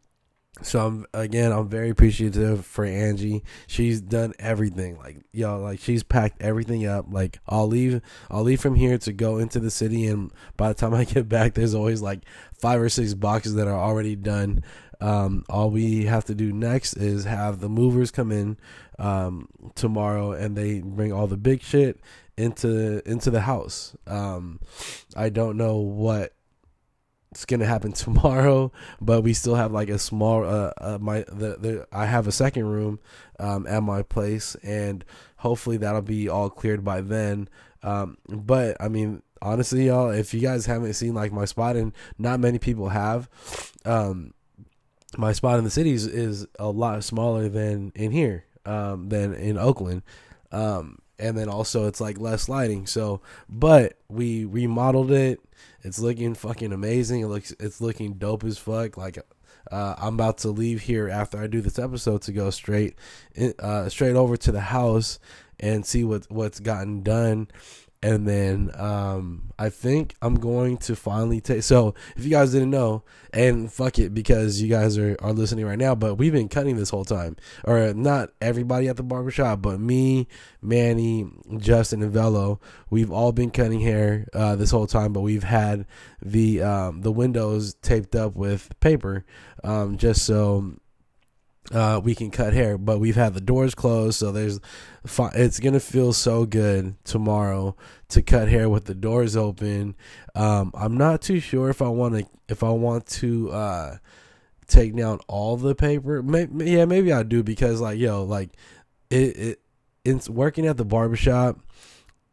so 0.63 0.87
I'm 0.87 1.07
again, 1.15 1.53
I'm 1.53 1.69
very 1.69 1.91
appreciative 1.91 2.67
for 2.67 2.85
Angie. 2.85 3.43
She's 3.67 4.01
done 4.01 4.35
everything. 4.39 4.99
Like 4.99 5.19
y'all, 5.33 5.61
like 5.61 5.81
she's 5.81 6.03
packed 6.03 6.43
everything 6.43 6.87
up. 6.87 7.07
Like 7.11 7.39
I'll 7.49 7.67
leave, 7.67 8.01
I'll 8.31 8.43
leave 8.43 8.61
from 8.61 8.75
here 8.75 8.99
to 8.99 9.13
go 9.13 9.39
into 9.39 9.59
the 9.59 9.71
city, 9.71 10.07
and 10.07 10.31
by 10.57 10.69
the 10.69 10.75
time 10.75 10.95
I 10.95 11.05
get 11.05 11.29
back, 11.29 11.55
there's 11.55 11.75
always 11.75 12.03
like 12.03 12.25
five 12.53 12.81
or 12.81 12.89
six 12.89 13.15
boxes 13.15 13.55
that 13.55 13.69
are 13.69 13.79
already 13.79 14.17
done. 14.17 14.63
Um, 15.01 15.45
all 15.49 15.71
we 15.71 16.05
have 16.05 16.27
to 16.27 16.35
do 16.35 16.53
next 16.53 16.95
is 16.95 17.25
have 17.25 17.61
the 17.61 17.71
movers 17.71 18.11
come 18.11 18.31
in 18.31 18.59
um, 18.99 19.49
tomorrow, 19.75 20.33
and 20.33 20.57
they 20.57 20.81
bring 20.81 21.13
all 21.13 21.27
the 21.27 21.39
big 21.39 21.63
shit 21.63 22.01
into 22.37 23.09
into 23.09 23.31
the 23.31 23.43
house. 23.43 23.97
Um, 24.07 24.61
I 25.17 25.31
don't 25.31 25.57
know 25.57 25.77
what 25.77 26.35
it's 27.31 27.45
gonna 27.45 27.67
happen 27.67 27.93
tomorrow, 28.07 28.73
but 29.01 29.23
we 29.23 29.35
still 29.35 29.55
have 29.55 29.73
like 29.73 29.89
a 29.89 29.99
small 29.99 30.45
uh, 30.45 30.73
uh 30.79 30.99
my 31.01 31.25
the, 31.29 31.57
the 31.59 31.87
I 31.93 32.07
have 32.07 32.27
a 32.27 32.33
second 32.33 32.67
room 32.67 32.99
um 33.39 33.67
at 33.67 33.83
my 33.83 34.03
place 34.03 34.57
and 34.63 35.05
hopefully 35.37 35.79
that'll 35.79 36.03
be 36.03 36.29
all 36.29 36.51
cleared 36.51 36.85
by 36.85 37.01
then. 37.01 37.49
Um, 37.83 38.19
but 38.29 38.77
I 38.81 38.89
mean, 38.89 39.23
honestly, 39.43 39.87
y'all, 39.87 40.11
if 40.11 40.35
you 40.35 40.41
guys 40.41 40.67
haven't 40.67 40.95
seen 40.95 41.15
like 41.15 41.33
my 41.33 41.45
spot, 41.45 41.77
and 41.77 41.93
not 42.19 42.41
many 42.41 42.59
people 42.59 42.91
have, 42.91 43.29
um, 43.85 44.35
my 45.17 45.33
spot 45.33 45.59
in 45.59 45.65
the 45.65 45.71
cities 45.71 46.07
is 46.07 46.47
a 46.59 46.69
lot 46.69 47.03
smaller 47.05 47.49
than 47.49 47.93
in 47.95 48.11
here, 48.13 48.45
um, 48.65 49.09
than 49.09 49.35
in 49.35 49.59
Oakland. 49.59 50.03
Um, 50.53 50.99
and 51.21 51.37
then 51.37 51.49
also 51.49 51.87
it's 51.87 52.01
like 52.01 52.19
less 52.19 52.49
lighting. 52.49 52.87
So, 52.87 53.21
but 53.49 53.99
we 54.09 54.45
remodeled 54.45 55.13
it. 55.13 55.41
It's 55.83 55.99
looking 55.99 56.35
fucking 56.35 56.73
amazing. 56.73 57.21
It 57.21 57.27
looks 57.27 57.53
it's 57.61 57.81
looking 57.81 58.15
dope 58.15 58.45
as 58.45 58.59
fuck. 58.59 58.97
Like 58.97 59.19
uh, 59.71 59.95
I'm 59.99 60.15
about 60.15 60.39
to 60.39 60.49
leave 60.49 60.83
here 60.83 61.09
after 61.09 61.39
I 61.39 61.47
do 61.47 61.61
this 61.61 61.79
episode 61.79 62.23
to 62.23 62.33
go 62.33 62.51
straight 62.51 62.97
uh, 63.59 63.89
straight 63.89 64.17
over 64.17 64.37
to 64.39 64.53
the 64.53 64.61
house 64.61 65.19
and 65.59 65.85
see 65.85 66.05
what 66.05 66.31
what's 66.31 66.61
gotten 66.61 67.03
done 67.03 67.49
and 68.03 68.27
then 68.27 68.71
um, 68.77 69.53
I 69.59 69.69
think 69.69 70.15
I'm 70.23 70.37
going 70.37 70.79
to 70.79 70.97
finally 70.97 71.41
take. 71.41 71.63
So 71.63 71.95
if 72.17 72.25
you 72.25 72.31
guys 72.31 72.53
didn't 72.53 72.71
know, 72.71 73.03
and 73.33 73.71
fuck 73.71 73.99
it 73.99 74.15
because 74.15 74.61
you 74.61 74.69
guys 74.69 74.97
are, 74.97 75.17
are 75.21 75.33
listening 75.33 75.67
right 75.67 75.79
now, 75.79 75.95
but 75.95 76.15
we've 76.15 76.33
been 76.33 76.49
cutting 76.49 76.77
this 76.77 76.91
whole 76.91 77.05
time, 77.05 77.37
or 77.65 77.93
not 77.93 78.31
everybody 78.41 78.89
at 78.89 78.97
the 78.97 79.03
barbershop, 79.03 79.61
but 79.61 79.81
me, 79.81 80.29
Manny, 80.63 81.31
Justin, 81.59 82.03
and 82.03 82.13
Velo, 82.13 82.59
we've 82.89 83.11
all 83.11 83.33
been 83.33 83.51
cutting 83.51 83.81
hair 83.81 84.27
uh, 84.33 84.57
this 84.57 84.71
whole 84.71 84.87
time, 84.87 85.13
but 85.13 85.21
we've 85.21 85.45
had 85.45 85.85
the 86.23 86.63
um, 86.63 87.03
the 87.03 87.13
windows 87.13 87.75
taped 87.83 88.15
up 88.15 88.35
with 88.35 88.79
paper, 88.81 89.25
um, 89.63 89.99
just 89.99 90.25
so 90.25 90.75
uh, 91.73 92.01
we 92.03 92.15
can 92.15 92.31
cut 92.31 92.53
hair, 92.53 92.77
but 92.77 92.99
we've 92.99 93.17
had 93.17 93.35
the 93.35 93.41
doors 93.41 93.75
closed, 93.75 94.19
so 94.19 94.33
there's 94.33 94.61
it's 95.35 95.61
gonna 95.61 95.81
feel 95.81 96.13
so 96.13 96.45
good 96.45 96.95
tomorrow 97.05 97.77
to 98.09 98.23
cut 98.23 98.49
hair 98.49 98.69
with 98.69 98.87
the 98.87 98.95
doors 98.95 99.37
open. 99.37 99.95
Um, 100.35 100.73
I'm 100.75 100.97
not 100.97 101.23
too 101.23 101.39
sure 101.39 101.71
if 101.71 101.81
I 101.81 101.89
want 101.89 102.15
to 102.17 102.27
if 102.49 102.65
I 102.65 102.71
want 102.71 103.07
to 103.07 103.51
uh, 103.53 103.97
take 104.67 104.97
down 104.97 105.21
all 105.29 105.57
the 105.57 105.75
paper. 105.75 106.23
Maybe, 106.23 106.71
yeah, 106.71 106.87
maybe 106.87 107.13
I 107.13 107.23
do 107.23 107.43
because 107.43 107.81
like 107.81 107.99
yo, 107.99 108.25
like 108.25 108.51
it, 109.11 109.37
it 109.37 109.61
it's 110.05 110.29
working 110.29 110.67
at 110.67 110.77
the 110.77 110.85
barbershop 110.85 111.61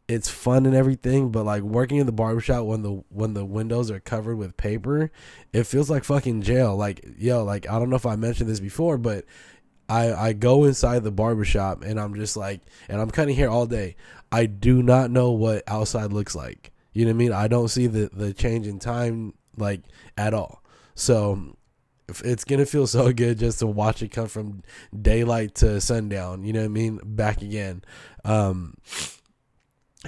it's 0.08 0.30
fun 0.30 0.64
and 0.64 0.74
everything, 0.74 1.30
but 1.30 1.44
like 1.44 1.62
working 1.62 1.98
in 1.98 2.06
the 2.06 2.12
barbershop 2.12 2.64
when 2.64 2.82
the 2.82 3.02
when 3.10 3.34
the 3.34 3.44
windows 3.44 3.90
are 3.90 4.00
covered 4.00 4.36
with 4.36 4.56
paper, 4.56 5.12
it 5.52 5.64
feels 5.64 5.90
like 5.90 6.02
fucking 6.02 6.42
jail. 6.42 6.74
Like 6.74 7.04
yo, 7.18 7.44
like 7.44 7.68
I 7.68 7.78
don't 7.78 7.90
know 7.90 7.96
if 7.96 8.06
I 8.06 8.16
mentioned 8.16 8.48
this 8.48 8.60
before, 8.60 8.96
but 8.96 9.26
I 9.88 10.12
I 10.12 10.32
go 10.32 10.64
inside 10.64 11.04
the 11.04 11.10
barbershop 11.10 11.82
and 11.84 12.00
I'm 12.00 12.14
just 12.14 12.36
like 12.36 12.62
and 12.88 13.00
I'm 13.00 13.10
cutting 13.10 13.36
hair 13.36 13.50
all 13.50 13.66
day. 13.66 13.96
I 14.32 14.46
do 14.46 14.82
not 14.82 15.10
know 15.10 15.32
what 15.32 15.62
outside 15.66 16.12
looks 16.12 16.34
like. 16.34 16.72
You 16.94 17.04
know 17.04 17.10
what 17.10 17.16
I 17.16 17.18
mean? 17.18 17.32
I 17.32 17.46
don't 17.46 17.68
see 17.68 17.86
the 17.86 18.08
the 18.10 18.32
change 18.32 18.66
in 18.66 18.78
time 18.78 19.34
like 19.58 19.82
at 20.16 20.32
all. 20.32 20.62
So 20.94 21.54
it's 22.24 22.44
gonna 22.44 22.64
feel 22.64 22.86
so 22.86 23.12
good 23.12 23.38
just 23.38 23.58
to 23.58 23.66
watch 23.66 24.02
it 24.02 24.08
come 24.08 24.28
from 24.28 24.62
daylight 24.98 25.56
to 25.56 25.82
sundown. 25.82 26.44
You 26.44 26.54
know 26.54 26.60
what 26.60 26.66
I 26.66 26.68
mean? 26.68 27.00
Back 27.04 27.42
again. 27.42 27.82
Um, 28.24 28.74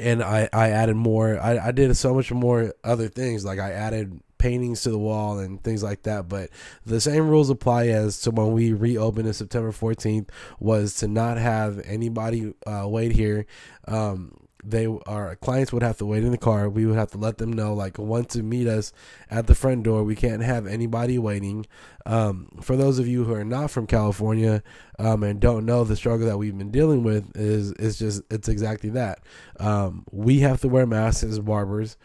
and 0.00 0.22
I, 0.22 0.48
I 0.52 0.70
added 0.70 0.96
more. 0.96 1.38
I, 1.38 1.58
I 1.58 1.72
did 1.72 1.94
so 1.96 2.14
much 2.14 2.32
more 2.32 2.74
other 2.82 3.08
things. 3.08 3.44
Like 3.44 3.58
I 3.58 3.72
added 3.72 4.20
paintings 4.38 4.82
to 4.82 4.90
the 4.90 4.98
wall 4.98 5.38
and 5.38 5.62
things 5.62 5.82
like 5.82 6.02
that. 6.04 6.28
But 6.28 6.50
the 6.84 7.00
same 7.00 7.28
rules 7.28 7.50
apply 7.50 7.88
as 7.88 8.20
to 8.22 8.30
when 8.30 8.52
we 8.52 8.72
reopened 8.72 9.28
in 9.28 9.34
September 9.34 9.70
14th 9.70 10.28
was 10.58 10.94
to 10.96 11.08
not 11.08 11.36
have 11.36 11.80
anybody 11.84 12.54
uh, 12.66 12.86
wait 12.88 13.12
here. 13.12 13.46
Um, 13.86 14.39
they 14.64 14.86
our 15.06 15.36
clients 15.36 15.72
would 15.72 15.82
have 15.82 15.98
to 15.98 16.06
wait 16.06 16.24
in 16.24 16.30
the 16.30 16.38
car. 16.38 16.68
We 16.68 16.86
would 16.86 16.96
have 16.96 17.10
to 17.12 17.18
let 17.18 17.38
them 17.38 17.52
know 17.52 17.74
like 17.74 17.98
want 17.98 18.28
to 18.30 18.42
meet 18.42 18.66
us 18.66 18.92
at 19.30 19.46
the 19.46 19.54
front 19.54 19.82
door. 19.82 20.04
We 20.04 20.16
can't 20.16 20.42
have 20.42 20.66
anybody 20.66 21.18
waiting. 21.18 21.66
Um, 22.06 22.48
for 22.60 22.76
those 22.76 22.98
of 22.98 23.06
you 23.06 23.24
who 23.24 23.34
are 23.34 23.44
not 23.44 23.70
from 23.70 23.86
California 23.86 24.62
um, 24.98 25.22
and 25.22 25.40
don't 25.40 25.66
know 25.66 25.84
the 25.84 25.96
struggle 25.96 26.26
that 26.26 26.38
we've 26.38 26.56
been 26.56 26.70
dealing 26.70 27.02
with 27.02 27.36
is 27.36 27.72
it's 27.72 27.98
just 27.98 28.22
it's 28.30 28.48
exactly 28.48 28.90
that. 28.90 29.20
Um, 29.58 30.04
we 30.10 30.40
have 30.40 30.60
to 30.62 30.68
wear 30.68 30.86
masks 30.86 31.22
as 31.22 31.38
barbers. 31.38 31.96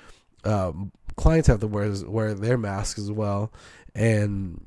Um, 0.44 0.92
clients 1.16 1.48
have 1.48 1.60
to 1.62 1.68
wear 1.68 1.92
wear 2.08 2.34
their 2.34 2.58
masks 2.58 3.00
as 3.00 3.12
well, 3.12 3.52
and 3.94 4.66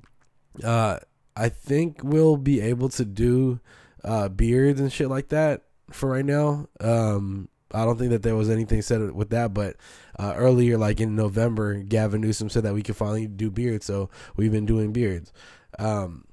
uh, 0.64 0.98
I 1.36 1.48
think 1.48 2.00
we'll 2.02 2.36
be 2.36 2.60
able 2.60 2.88
to 2.90 3.04
do 3.04 3.60
uh, 4.04 4.28
beards 4.28 4.80
and 4.80 4.92
shit 4.92 5.08
like 5.08 5.28
that 5.28 5.62
for 5.90 6.10
right 6.10 6.24
now. 6.24 6.68
Um, 6.80 7.48
I 7.72 7.84
don't 7.84 7.98
think 7.98 8.10
that 8.10 8.22
there 8.22 8.36
was 8.36 8.48
anything 8.48 8.82
said 8.82 9.12
with 9.12 9.30
that, 9.30 9.52
but 9.52 9.76
uh, 10.18 10.34
earlier, 10.36 10.78
like 10.78 11.00
in 11.00 11.14
November, 11.14 11.74
Gavin 11.82 12.20
Newsom 12.20 12.48
said 12.48 12.62
that 12.62 12.74
we 12.74 12.82
could 12.82 12.96
finally 12.96 13.26
do 13.26 13.50
beards, 13.50 13.86
so 13.86 14.08
we've 14.36 14.52
been 14.52 14.66
doing 14.66 14.92
beards. 14.92 15.32
Um, 15.78 16.24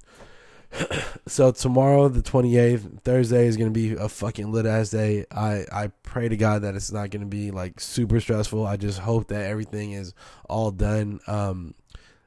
so 1.28 1.52
tomorrow, 1.52 2.08
the 2.08 2.22
twenty 2.22 2.58
eighth, 2.58 3.04
Thursday 3.04 3.48
is 3.48 3.58
gonna 3.58 3.72
be 3.72 3.94
a 3.94 4.08
fucking 4.10 4.52
lit 4.52 4.66
ass 4.66 4.90
day. 4.90 5.26
I 5.32 5.66
I 5.72 5.92
pray 6.04 6.30
to 6.30 6.38
God 6.38 6.62
that 6.62 6.76
it's 6.76 6.92
not 6.92 7.10
gonna 7.10 7.26
be 7.26 7.52
like 7.52 7.80
super 7.80 8.20
stressful. 8.20 8.66
I 8.66 8.78
just 8.78 9.00
hope 9.00 9.28
that 9.28 9.46
everything 9.46 9.92
is 9.92 10.14
all 10.50 10.72
done. 10.72 11.20
Um, 11.28 11.76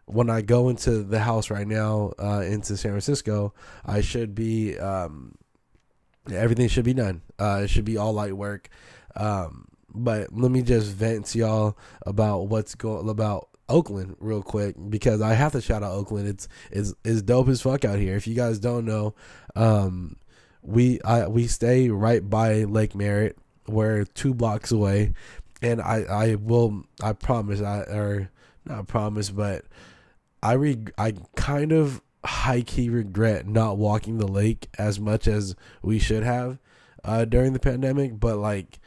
when 0.06 0.30
I 0.30 0.40
go 0.40 0.70
into 0.70 1.02
the 1.02 1.20
house 1.20 1.50
right 1.50 1.66
now, 1.66 2.12
uh, 2.18 2.40
into 2.40 2.76
San 2.76 2.92
Francisco, 2.92 3.52
I 3.84 4.00
should 4.00 4.34
be 4.34 4.78
um, 4.78 5.34
everything 6.32 6.68
should 6.68 6.84
be 6.84 6.94
done. 6.94 7.22
Uh, 7.38 7.62
it 7.64 7.68
should 7.68 7.84
be 7.84 7.96
all 7.96 8.12
light 8.12 8.36
work. 8.36 8.68
Um, 9.18 9.66
but 9.94 10.32
let 10.32 10.50
me 10.50 10.62
just 10.62 10.90
vent 10.92 11.26
to 11.26 11.38
y'all 11.38 11.78
about 12.06 12.48
what's 12.48 12.74
going 12.74 13.08
about 13.08 13.48
Oakland 13.68 14.16
real 14.20 14.42
quick 14.42 14.76
because 14.88 15.20
I 15.20 15.34
have 15.34 15.52
to 15.52 15.60
shout 15.60 15.82
out 15.82 15.92
Oakland. 15.92 16.28
It's 16.28 16.48
it's 16.70 16.94
it's 17.04 17.22
dope 17.22 17.48
as 17.48 17.60
fuck 17.60 17.84
out 17.84 17.98
here. 17.98 18.16
If 18.16 18.26
you 18.26 18.34
guys 18.34 18.58
don't 18.58 18.84
know, 18.84 19.14
um, 19.56 20.16
we 20.62 21.00
I 21.02 21.26
we 21.26 21.46
stay 21.46 21.90
right 21.90 22.28
by 22.28 22.64
Lake 22.64 22.94
Merritt. 22.94 23.36
We're 23.66 24.04
two 24.04 24.32
blocks 24.32 24.70
away, 24.70 25.12
and 25.60 25.80
I 25.82 26.02
I 26.02 26.34
will 26.36 26.84
I 27.02 27.12
promise 27.12 27.60
I 27.60 27.80
or 27.80 28.30
not 28.64 28.86
promise, 28.86 29.30
but 29.30 29.64
I 30.42 30.52
re 30.52 30.78
I 30.96 31.14
kind 31.36 31.72
of 31.72 32.00
high 32.24 32.62
key 32.62 32.88
regret 32.88 33.46
not 33.46 33.78
walking 33.78 34.18
the 34.18 34.28
lake 34.28 34.68
as 34.78 34.98
much 34.98 35.26
as 35.26 35.54
we 35.82 35.98
should 35.98 36.22
have 36.22 36.58
uh, 37.08 37.24
during 37.24 37.54
the 37.54 37.58
pandemic. 37.58 38.20
But 38.20 38.36
like 38.36 38.78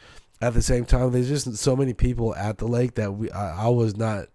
at 0.41 0.53
the 0.53 0.61
same 0.61 0.85
time, 0.85 1.11
there's 1.11 1.27
just 1.27 1.57
so 1.57 1.75
many 1.75 1.93
people 1.93 2.35
at 2.35 2.59
the 2.59 2.67
lake 2.67 2.95
that 2.95 3.13
we 3.13 3.31
I, 3.31 3.65
I 3.65 3.67
was 3.69 3.97
not 3.97 4.27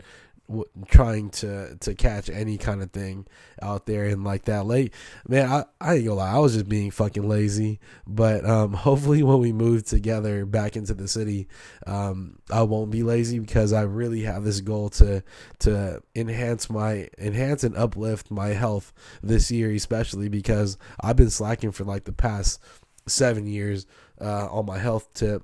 w- 0.49 0.67
trying 0.89 1.31
to 1.31 1.77
to 1.77 1.95
catch 1.95 2.29
any 2.29 2.59
kind 2.59 2.83
of 2.83 2.91
thing 2.91 3.27
out 3.63 3.87
there 3.87 4.05
and 4.05 4.25
like 4.25 4.45
that 4.47 4.67
lake. 4.67 4.93
Man, 5.29 5.49
I, 5.49 5.65
I 5.81 5.95
ain't 5.95 6.05
gonna 6.05 6.19
lie, 6.19 6.33
I 6.33 6.39
was 6.39 6.55
just 6.55 6.69
being 6.69 6.91
fucking 6.91 7.29
lazy. 7.29 7.79
But 8.07 8.45
um, 8.45 8.73
hopefully, 8.87 9.23
when 9.23 9.39
we 9.39 9.53
move 9.53 9.85
together 9.85 10.45
back 10.47 10.77
into 10.77 10.95
the 10.95 11.07
city, 11.09 11.47
um, 11.87 12.39
I 12.51 12.63
won't 12.63 12.91
be 12.91 13.03
lazy 13.03 13.39
because 13.39 13.73
I 13.73 13.83
really 13.83 14.23
have 14.23 14.45
this 14.45 14.61
goal 14.61 14.89
to 14.91 15.23
to 15.61 16.03
enhance 16.15 16.69
my 16.69 17.09
enhance 17.19 17.63
and 17.63 17.77
uplift 17.77 18.31
my 18.31 18.49
health 18.49 18.93
this 19.23 19.51
year, 19.51 19.71
especially 19.71 20.29
because 20.29 20.77
I've 21.01 21.17
been 21.17 21.31
slacking 21.31 21.71
for 21.71 21.85
like 21.85 22.05
the 22.05 22.13
past 22.13 22.61
seven 23.07 23.47
years 23.47 23.87
uh, 24.21 24.49
on 24.51 24.67
my 24.67 24.79
health 24.79 25.13
tip. 25.15 25.43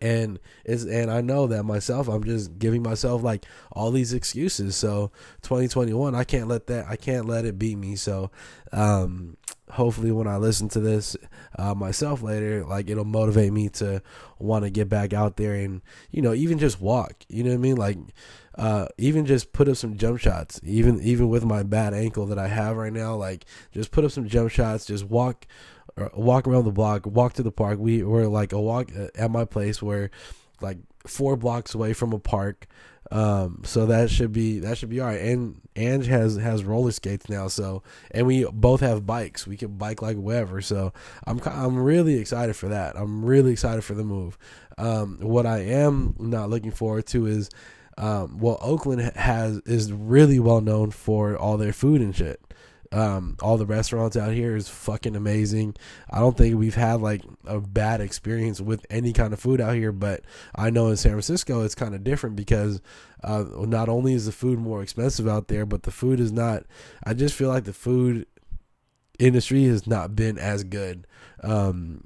And 0.00 0.38
is 0.64 0.86
and 0.86 1.10
I 1.10 1.20
know 1.20 1.46
that 1.48 1.64
myself 1.64 2.08
I'm 2.08 2.24
just 2.24 2.58
giving 2.58 2.82
myself 2.82 3.22
like 3.22 3.44
all 3.72 3.90
these 3.90 4.14
excuses. 4.14 4.74
So 4.74 5.12
2021 5.42 6.14
I 6.14 6.24
can't 6.24 6.48
let 6.48 6.66
that 6.68 6.86
I 6.88 6.96
can't 6.96 7.26
let 7.26 7.44
it 7.44 7.58
beat 7.58 7.76
me. 7.76 7.96
So 7.96 8.30
um 8.72 9.36
hopefully 9.72 10.10
when 10.10 10.26
I 10.26 10.38
listen 10.38 10.68
to 10.70 10.80
this 10.80 11.14
uh, 11.58 11.74
myself 11.74 12.22
later 12.22 12.64
like 12.64 12.88
it'll 12.88 13.04
motivate 13.04 13.52
me 13.52 13.68
to 13.70 14.02
want 14.38 14.64
to 14.64 14.70
get 14.70 14.88
back 14.88 15.12
out 15.12 15.36
there 15.36 15.54
and 15.54 15.82
you 16.10 16.22
know 16.22 16.32
even 16.32 16.58
just 16.58 16.80
walk. 16.80 17.12
You 17.28 17.44
know 17.44 17.50
what 17.50 17.56
I 17.56 17.58
mean? 17.58 17.76
Like 17.76 17.98
uh, 18.56 18.86
even 18.98 19.24
just 19.24 19.52
put 19.52 19.68
up 19.68 19.76
some 19.76 19.96
jump 19.96 20.20
shots. 20.20 20.60
Even 20.62 21.00
even 21.02 21.28
with 21.28 21.44
my 21.44 21.62
bad 21.62 21.92
ankle 21.92 22.26
that 22.26 22.38
I 22.38 22.48
have 22.48 22.76
right 22.76 22.92
now 22.92 23.14
like 23.14 23.44
just 23.72 23.90
put 23.90 24.04
up 24.04 24.10
some 24.10 24.26
jump 24.26 24.50
shots. 24.50 24.86
Just 24.86 25.04
walk 25.04 25.46
walk 26.14 26.46
around 26.46 26.64
the 26.64 26.72
block, 26.72 27.06
walk 27.06 27.34
to 27.34 27.42
the 27.42 27.52
park. 27.52 27.78
We 27.78 28.02
were 28.02 28.26
like 28.26 28.52
a 28.52 28.60
walk 28.60 28.90
uh, 28.96 29.08
at 29.14 29.30
my 29.30 29.44
place 29.44 29.82
where 29.82 30.10
like 30.60 30.78
four 31.06 31.36
blocks 31.36 31.74
away 31.74 31.92
from 31.92 32.12
a 32.12 32.18
park. 32.18 32.66
Um, 33.10 33.60
so 33.64 33.84
that 33.86 34.08
should 34.08 34.32
be 34.32 34.60
that 34.60 34.78
should 34.78 34.88
be 34.88 35.00
all 35.00 35.08
right. 35.08 35.20
And 35.20 35.60
Ange 35.76 36.06
has 36.06 36.36
has 36.36 36.64
roller 36.64 36.92
skates 36.92 37.28
now, 37.28 37.48
so 37.48 37.82
and 38.10 38.26
we 38.26 38.44
both 38.44 38.80
have 38.80 39.06
bikes. 39.06 39.46
We 39.46 39.56
can 39.56 39.76
bike 39.76 40.00
like 40.00 40.16
wherever. 40.16 40.62
So 40.62 40.94
I'm 41.26 41.40
I'm 41.44 41.76
really 41.76 42.18
excited 42.18 42.56
for 42.56 42.68
that. 42.68 42.96
I'm 42.96 43.24
really 43.24 43.52
excited 43.52 43.84
for 43.84 43.94
the 43.94 44.04
move. 44.04 44.38
Um, 44.78 45.18
what 45.20 45.44
I 45.44 45.58
am 45.58 46.14
not 46.18 46.48
looking 46.48 46.70
forward 46.70 47.06
to 47.08 47.26
is 47.26 47.50
um, 47.98 48.38
well, 48.38 48.58
Oakland 48.62 49.02
has 49.16 49.58
is 49.66 49.92
really 49.92 50.38
well 50.38 50.62
known 50.62 50.90
for 50.90 51.36
all 51.36 51.58
their 51.58 51.74
food 51.74 52.00
and 52.00 52.16
shit 52.16 52.40
Um, 52.92 53.36
all 53.40 53.56
the 53.56 53.66
restaurants 53.66 54.16
out 54.16 54.32
here 54.32 54.54
is 54.54 54.68
fucking 54.68 55.16
amazing. 55.16 55.74
I 56.10 56.18
don't 56.18 56.36
think 56.36 56.56
we've 56.56 56.74
had 56.74 57.00
like 57.00 57.22
a 57.46 57.58
bad 57.58 58.00
experience 58.00 58.60
with 58.60 58.84
any 58.90 59.12
kind 59.12 59.32
of 59.32 59.40
food 59.40 59.60
out 59.60 59.74
here, 59.74 59.92
but 59.92 60.20
I 60.54 60.70
know 60.70 60.88
in 60.88 60.96
San 60.96 61.12
Francisco 61.12 61.64
it's 61.64 61.74
kind 61.74 61.94
of 61.94 62.04
different 62.04 62.36
because 62.36 62.80
uh, 63.24 63.44
not 63.60 63.88
only 63.88 64.14
is 64.14 64.26
the 64.26 64.32
food 64.32 64.58
more 64.58 64.82
expensive 64.82 65.26
out 65.26 65.48
there, 65.48 65.64
but 65.64 65.84
the 65.84 65.90
food 65.90 66.20
is 66.20 66.32
not. 66.32 66.64
I 67.04 67.14
just 67.14 67.34
feel 67.34 67.48
like 67.48 67.64
the 67.64 67.72
food 67.72 68.26
industry 69.18 69.64
has 69.64 69.86
not 69.86 70.14
been 70.14 70.38
as 70.38 70.64
good 70.64 71.06
um, 71.42 72.04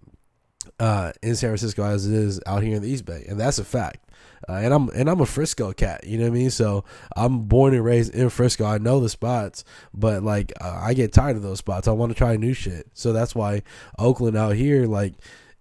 uh, 0.78 1.12
in 1.23 1.35
San 1.35 1.50
Francisco 1.50 1.83
as 1.85 2.07
it 2.07 2.12
is 2.12 2.40
out 2.47 2.62
here 2.62 2.76
in 2.76 2.83
the 2.83 2.88
East 2.90 3.05
Bay, 3.05 3.25
and 3.28 3.40
that's 3.40 3.59
a 3.59 3.64
fact. 3.64 4.05
Uh, 4.49 4.52
and 4.55 4.73
I'm 4.73 4.88
and 4.90 5.09
I'm 5.09 5.21
a 5.21 5.26
Frisco 5.26 5.73
cat, 5.73 6.05
you 6.07 6.19
know 6.19 6.25
what 6.25 6.31
I 6.31 6.38
mean. 6.38 6.50
So 6.50 6.85
I'm 7.16 7.40
born 7.45 7.75
and 7.75 7.85
raised 7.85 8.14
in 8.14 8.28
Frisco. 8.31 8.64
I 8.64 8.78
know 8.78 9.00
the 9.00 9.09
spots, 9.09 9.64
but 9.95 10.23
like 10.23 10.52
uh, 10.61 10.81
I 10.83 10.95
get 10.95 11.12
tired 11.12 11.37
of 11.37 11.43
those 11.43 11.59
spots. 11.59 11.88
I 11.88 11.93
want 11.93 12.12
to 12.12 12.19
try 12.19 12.37
new 12.37 12.55
shit. 12.55 12.88
So 12.95 13.12
that's 13.12 13.35
why 13.35 13.62
Oakland 13.99 14.37
out 14.37 14.55
here, 14.57 14.87
like 14.87 15.14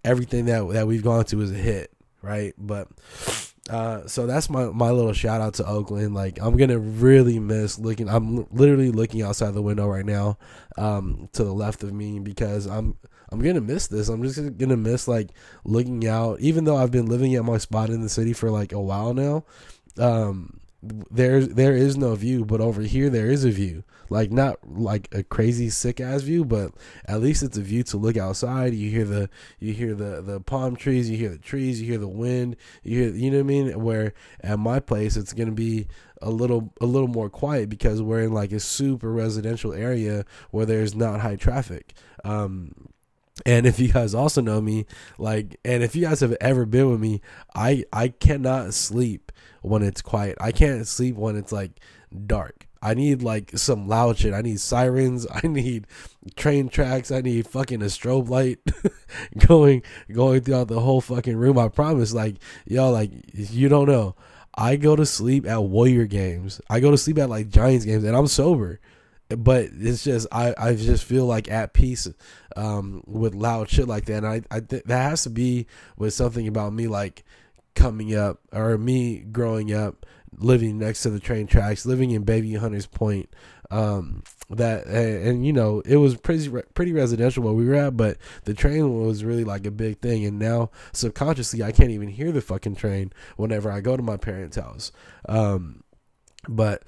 everything 0.04 0.46
that 0.46 0.68
that 0.72 0.86
we've 0.86 1.02
gone 1.02 1.24
to 1.26 1.40
is 1.40 1.50
a 1.50 1.54
hit, 1.54 1.92
right? 2.22 2.54
But 2.58 2.88
uh, 3.68 4.06
so 4.06 4.26
that's 4.26 4.48
my 4.48 4.66
my 4.66 4.90
little 4.90 5.12
shout 5.12 5.40
out 5.40 5.54
to 5.54 5.66
Oakland. 5.66 6.14
Like 6.14 6.38
I'm 6.40 6.56
gonna 6.56 6.78
really 6.78 7.38
miss 7.38 7.78
looking. 7.78 8.08
I'm 8.08 8.46
literally 8.52 8.90
looking 8.90 9.22
outside 9.22 9.54
the 9.54 9.62
window 9.62 9.88
right 9.88 10.06
now, 10.06 10.38
um, 10.78 11.28
to 11.32 11.44
the 11.44 11.52
left 11.52 11.82
of 11.82 11.92
me 11.92 12.20
because 12.20 12.66
I'm 12.66 12.96
I'm 13.30 13.40
gonna 13.40 13.60
miss 13.60 13.86
this. 13.88 14.08
I'm 14.08 14.22
just 14.22 14.58
gonna 14.58 14.76
miss 14.76 15.08
like 15.08 15.30
looking 15.64 16.06
out. 16.06 16.40
Even 16.40 16.64
though 16.64 16.76
I've 16.76 16.90
been 16.90 17.06
living 17.06 17.34
at 17.34 17.44
my 17.44 17.58
spot 17.58 17.90
in 17.90 18.02
the 18.02 18.08
city 18.08 18.32
for 18.32 18.50
like 18.50 18.72
a 18.72 18.80
while 18.80 19.14
now, 19.14 19.44
um, 19.98 20.60
there's 21.10 21.48
there 21.48 21.74
is 21.74 21.96
no 21.96 22.14
view, 22.14 22.44
but 22.44 22.60
over 22.60 22.82
here 22.82 23.10
there 23.10 23.30
is 23.30 23.44
a 23.44 23.50
view. 23.50 23.84
Like 24.08 24.30
not 24.30 24.58
like 24.64 25.08
a 25.12 25.22
crazy 25.24 25.68
sick 25.68 26.00
ass 26.00 26.22
view, 26.22 26.44
but 26.44 26.72
at 27.06 27.20
least 27.20 27.42
it's 27.42 27.58
a 27.58 27.62
view 27.62 27.82
to 27.84 27.96
look 27.96 28.16
outside. 28.16 28.74
You 28.74 28.90
hear 28.90 29.04
the 29.04 29.28
you 29.58 29.72
hear 29.72 29.94
the 29.94 30.22
the 30.22 30.40
palm 30.40 30.76
trees, 30.76 31.10
you 31.10 31.16
hear 31.16 31.30
the 31.30 31.38
trees, 31.38 31.80
you 31.80 31.88
hear 31.88 31.98
the 31.98 32.06
wind, 32.06 32.56
you 32.84 33.00
hear 33.00 33.14
you 33.14 33.30
know 33.30 33.38
what 33.38 33.44
I 33.44 33.46
mean. 33.46 33.82
Where 33.82 34.14
at 34.40 34.58
my 34.58 34.78
place 34.80 35.16
it's 35.16 35.32
gonna 35.32 35.52
be 35.52 35.88
a 36.22 36.30
little 36.30 36.72
a 36.80 36.86
little 36.86 37.08
more 37.08 37.28
quiet 37.28 37.68
because 37.68 38.00
we're 38.00 38.22
in 38.22 38.32
like 38.32 38.52
a 38.52 38.60
super 38.60 39.10
residential 39.10 39.72
area 39.72 40.24
where 40.50 40.66
there's 40.66 40.94
not 40.94 41.20
high 41.20 41.36
traffic. 41.36 41.94
Um, 42.24 42.72
and 43.44 43.66
if 43.66 43.78
you 43.78 43.92
guys 43.92 44.14
also 44.14 44.40
know 44.40 44.60
me, 44.60 44.86
like, 45.18 45.58
and 45.64 45.82
if 45.82 45.94
you 45.94 46.02
guys 46.02 46.20
have 46.20 46.36
ever 46.40 46.64
been 46.64 46.90
with 46.90 47.00
me, 47.00 47.20
I 47.54 47.84
I 47.92 48.08
cannot 48.08 48.72
sleep 48.72 49.32
when 49.62 49.82
it's 49.82 50.00
quiet. 50.00 50.38
I 50.40 50.52
can't 50.52 50.86
sleep 50.86 51.16
when 51.16 51.36
it's 51.36 51.52
like 51.52 51.72
dark. 52.26 52.66
I 52.80 52.94
need 52.94 53.22
like 53.22 53.50
some 53.56 53.88
loud 53.88 54.18
shit. 54.18 54.32
I 54.32 54.42
need 54.42 54.60
sirens. 54.60 55.26
I 55.32 55.46
need 55.46 55.86
train 56.36 56.68
tracks. 56.68 57.10
I 57.10 57.20
need 57.20 57.46
fucking 57.46 57.82
a 57.82 57.86
strobe 57.86 58.28
light 58.28 58.58
going 59.46 59.82
going 60.10 60.40
throughout 60.42 60.68
the 60.68 60.80
whole 60.80 61.00
fucking 61.00 61.36
room. 61.36 61.58
I 61.58 61.68
promise. 61.68 62.14
Like 62.14 62.36
y'all, 62.64 62.92
like 62.92 63.10
you 63.34 63.68
don't 63.68 63.88
know. 63.88 64.14
I 64.58 64.76
go 64.76 64.96
to 64.96 65.04
sleep 65.04 65.46
at 65.46 65.62
Warrior 65.62 66.06
games. 66.06 66.62
I 66.70 66.80
go 66.80 66.90
to 66.90 66.96
sleep 66.96 67.18
at 67.18 67.28
like 67.28 67.50
Giants 67.50 67.84
games, 67.84 68.04
and 68.04 68.16
I'm 68.16 68.26
sober 68.26 68.80
but 69.28 69.70
it's 69.72 70.04
just 70.04 70.26
I, 70.30 70.54
I 70.56 70.74
just 70.74 71.04
feel 71.04 71.26
like 71.26 71.50
at 71.50 71.72
peace 71.72 72.08
um, 72.54 73.02
with 73.06 73.34
loud 73.34 73.68
shit 73.68 73.88
like 73.88 74.06
that. 74.06 74.24
And 74.24 74.26
I, 74.26 74.42
I 74.50 74.60
th- 74.60 74.84
that 74.84 75.10
has 75.10 75.24
to 75.24 75.30
be 75.30 75.66
with 75.96 76.14
something 76.14 76.46
about 76.46 76.72
me 76.72 76.86
like 76.86 77.24
coming 77.74 78.14
up 78.14 78.40
or 78.52 78.78
me 78.78 79.18
growing 79.18 79.72
up, 79.72 80.06
living 80.38 80.78
next 80.78 81.02
to 81.02 81.10
the 81.10 81.20
train 81.20 81.46
tracks, 81.46 81.86
living 81.86 82.12
in 82.12 82.24
Bayview 82.24 82.58
Hunters 82.58 82.86
Point. 82.86 83.28
Um, 83.68 84.22
that 84.48 84.86
and, 84.86 85.26
and, 85.26 85.46
you 85.46 85.52
know 85.52 85.80
it 85.80 85.96
was 85.96 86.16
pretty 86.16 86.48
pretty 86.72 86.92
residential 86.92 87.42
where 87.42 87.52
we 87.52 87.66
were 87.66 87.74
at, 87.74 87.96
but 87.96 88.16
the 88.44 88.54
train 88.54 89.04
was 89.04 89.24
really 89.24 89.42
like 89.42 89.66
a 89.66 89.72
big 89.72 90.00
thing. 90.00 90.24
And 90.24 90.38
now 90.38 90.70
subconsciously, 90.92 91.64
I 91.64 91.72
can't 91.72 91.90
even 91.90 92.08
hear 92.08 92.30
the 92.30 92.40
fucking 92.40 92.76
train 92.76 93.12
whenever 93.36 93.72
I 93.72 93.80
go 93.80 93.96
to 93.96 94.04
my 94.04 94.16
parents' 94.16 94.56
house. 94.56 94.92
Um, 95.28 95.82
but 96.48 96.84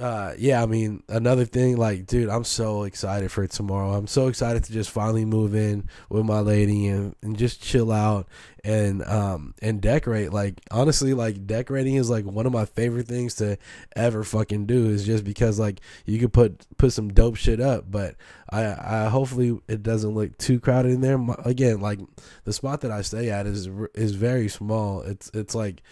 uh 0.00 0.32
yeah 0.36 0.60
i 0.62 0.66
mean 0.66 1.02
another 1.08 1.44
thing 1.44 1.76
like 1.76 2.04
dude 2.06 2.28
i'm 2.28 2.42
so 2.42 2.82
excited 2.82 3.30
for 3.30 3.46
tomorrow. 3.46 3.92
I'm 3.92 4.06
so 4.06 4.28
excited 4.28 4.64
to 4.64 4.72
just 4.72 4.90
finally 4.90 5.24
move 5.24 5.54
in 5.54 5.88
with 6.08 6.24
my 6.24 6.40
lady 6.40 6.88
and, 6.88 7.14
and 7.22 7.36
just 7.36 7.62
chill 7.62 7.90
out 7.90 8.28
and 8.62 9.04
um 9.04 9.54
and 9.62 9.80
decorate. 9.80 10.32
Like 10.32 10.60
honestly 10.70 11.14
like 11.14 11.46
decorating 11.46 11.94
is 11.94 12.10
like 12.10 12.24
one 12.24 12.46
of 12.46 12.52
my 12.52 12.64
favorite 12.64 13.06
things 13.06 13.34
to 13.36 13.58
ever 13.96 14.24
fucking 14.24 14.66
do 14.66 14.86
is 14.86 15.04
just 15.04 15.24
because 15.24 15.58
like 15.58 15.80
you 16.06 16.18
could 16.18 16.32
put 16.32 16.66
put 16.76 16.92
some 16.92 17.12
dope 17.12 17.36
shit 17.36 17.60
up 17.60 17.90
but 17.90 18.16
i 18.50 18.64
i 18.64 19.08
hopefully 19.08 19.58
it 19.68 19.82
doesn't 19.82 20.14
look 20.14 20.36
too 20.38 20.60
crowded 20.60 20.92
in 20.92 21.00
there. 21.00 21.18
Again 21.44 21.80
like 21.80 22.00
the 22.44 22.52
spot 22.52 22.80
that 22.82 22.90
i 22.90 23.02
stay 23.02 23.30
at 23.30 23.46
is 23.46 23.68
is 23.94 24.12
very 24.14 24.48
small. 24.48 25.02
It's 25.02 25.30
it's 25.34 25.54
like 25.54 25.82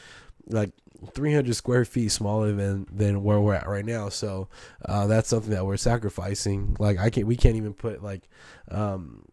like 0.48 0.72
300 1.12 1.55
square 1.55 1.85
feet 1.85 2.11
smaller 2.11 2.53
than 2.53 2.87
than 2.91 3.23
where 3.23 3.41
we're 3.41 3.55
at 3.55 3.69
right 3.69 3.85
now. 3.85 4.09
So 4.09 4.49
uh, 4.85 5.07
that's 5.07 5.29
something 5.29 5.51
that 5.51 5.67
we're 5.67 5.77
sacrificing. 5.77 6.77
Like 6.79 6.99
I 6.99 7.11
can't, 7.11 7.27
we 7.27 7.37
can't 7.37 7.57
even 7.57 7.75
put 7.75 8.03
like 8.03 8.29
um, 8.71 9.25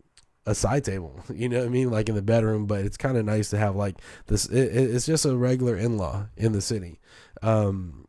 a 0.45 0.55
side 0.55 0.83
table. 0.83 1.19
You 1.33 1.47
know 1.47 1.59
what 1.59 1.67
I 1.67 1.69
mean? 1.69 1.91
Like 1.91 2.09
in 2.09 2.15
the 2.15 2.21
bedroom, 2.21 2.65
but 2.65 2.81
it's 2.81 2.97
kind 2.97 3.17
of 3.17 3.25
nice 3.25 3.49
to 3.51 3.57
have 3.57 3.75
like 3.75 3.95
this. 4.27 4.45
It, 4.45 4.75
it's 4.75 5.05
just 5.05 5.25
a 5.25 5.35
regular 5.35 5.75
in 5.75 5.97
law 5.97 6.27
in 6.35 6.51
the 6.51 6.61
city. 6.61 6.99
Um, 7.41 8.07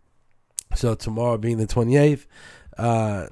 so 0.74 0.94
tomorrow 0.94 1.36
being 1.36 1.58
the 1.58 1.66
28th, 1.66 2.26
uh, 2.78 3.26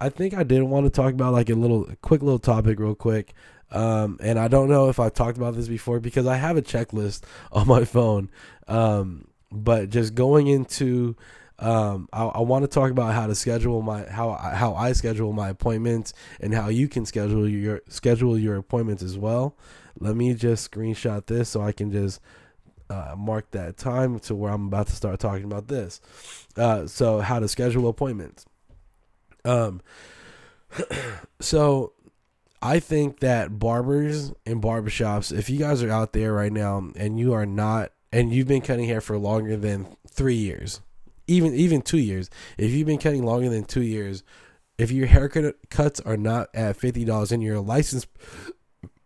I 0.00 0.08
think 0.08 0.34
I 0.34 0.42
did 0.42 0.62
want 0.62 0.86
to 0.86 0.90
talk 0.90 1.12
about 1.12 1.32
like 1.32 1.50
a 1.50 1.54
little 1.54 1.88
a 1.88 1.96
quick 1.96 2.22
little 2.22 2.38
topic 2.38 2.78
real 2.78 2.94
quick. 2.94 3.34
Um, 3.70 4.18
and 4.22 4.38
I 4.38 4.48
don't 4.48 4.68
know 4.68 4.88
if 4.88 4.98
I 4.98 5.08
talked 5.08 5.36
about 5.36 5.54
this 5.54 5.68
before 5.68 6.00
because 6.00 6.26
I 6.26 6.36
have 6.36 6.56
a 6.56 6.62
checklist 6.62 7.22
on 7.52 7.66
my 7.66 7.84
phone. 7.84 8.30
Um, 8.66 9.28
but 9.50 9.90
just 9.90 10.14
going 10.14 10.46
into 10.46 11.16
um, 11.60 12.08
I, 12.12 12.24
I 12.24 12.40
want 12.40 12.62
to 12.62 12.68
talk 12.68 12.90
about 12.90 13.14
how 13.14 13.26
to 13.26 13.34
schedule 13.34 13.82
my 13.82 14.04
how 14.08 14.32
how 14.34 14.74
I 14.74 14.92
schedule 14.92 15.32
my 15.32 15.48
appointments 15.48 16.14
and 16.40 16.54
how 16.54 16.68
you 16.68 16.88
can 16.88 17.04
schedule 17.04 17.48
your 17.48 17.82
schedule 17.88 18.38
your 18.38 18.56
appointments 18.56 19.02
as 19.02 19.18
well. 19.18 19.56
Let 19.98 20.14
me 20.14 20.34
just 20.34 20.70
screenshot 20.70 21.26
this 21.26 21.48
so 21.48 21.60
I 21.60 21.72
can 21.72 21.90
just 21.90 22.20
uh, 22.88 23.14
mark 23.16 23.50
that 23.50 23.76
time 23.76 24.20
to 24.20 24.34
where 24.34 24.52
I'm 24.52 24.68
about 24.68 24.86
to 24.86 24.96
start 24.96 25.18
talking 25.18 25.44
about 25.44 25.66
this. 25.66 26.00
Uh, 26.56 26.86
so 26.86 27.20
how 27.20 27.40
to 27.40 27.48
schedule 27.48 27.88
appointments. 27.88 28.46
Um, 29.44 29.80
so 31.40 31.92
I 32.62 32.78
think 32.78 33.18
that 33.20 33.58
barbers 33.58 34.32
and 34.46 34.62
barbershops, 34.62 35.36
if 35.36 35.50
you 35.50 35.58
guys 35.58 35.82
are 35.82 35.90
out 35.90 36.12
there 36.12 36.32
right 36.32 36.52
now 36.52 36.90
and 36.94 37.18
you 37.18 37.32
are 37.32 37.46
not 37.46 37.92
and 38.12 38.32
you've 38.32 38.48
been 38.48 38.60
cutting 38.62 38.86
hair 38.86 39.00
for 39.00 39.18
longer 39.18 39.56
than 39.56 39.86
three 40.08 40.36
years, 40.36 40.80
even 41.26 41.54
even 41.54 41.82
two 41.82 41.98
years, 41.98 42.30
if 42.56 42.72
you've 42.72 42.86
been 42.86 42.98
cutting 42.98 43.24
longer 43.24 43.48
than 43.48 43.64
two 43.64 43.82
years, 43.82 44.22
if 44.78 44.90
your 44.90 45.06
haircut 45.06 45.56
cuts 45.70 46.00
are 46.00 46.16
not 46.16 46.48
at 46.54 46.76
fifty 46.76 47.04
dollars 47.04 47.32
and 47.32 47.42
you're 47.42 47.56
a 47.56 47.60
licensed, 47.60 48.08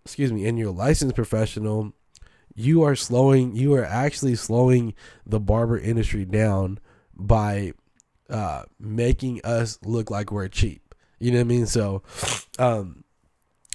excuse 0.04 0.32
me, 0.32 0.46
and 0.46 0.58
you're 0.58 0.68
a 0.68 0.72
licensed 0.72 1.16
professional, 1.16 1.92
you 2.54 2.82
are 2.82 2.94
slowing. 2.94 3.56
You 3.56 3.74
are 3.74 3.84
actually 3.84 4.36
slowing 4.36 4.94
the 5.26 5.40
barber 5.40 5.78
industry 5.78 6.24
down 6.24 6.78
by 7.14 7.72
uh, 8.30 8.64
making 8.78 9.40
us 9.44 9.78
look 9.84 10.10
like 10.10 10.30
we're 10.30 10.48
cheap. 10.48 10.94
You 11.18 11.30
know 11.30 11.38
what 11.38 11.44
I 11.44 11.48
mean? 11.48 11.66
So, 11.66 12.02
um, 12.58 13.04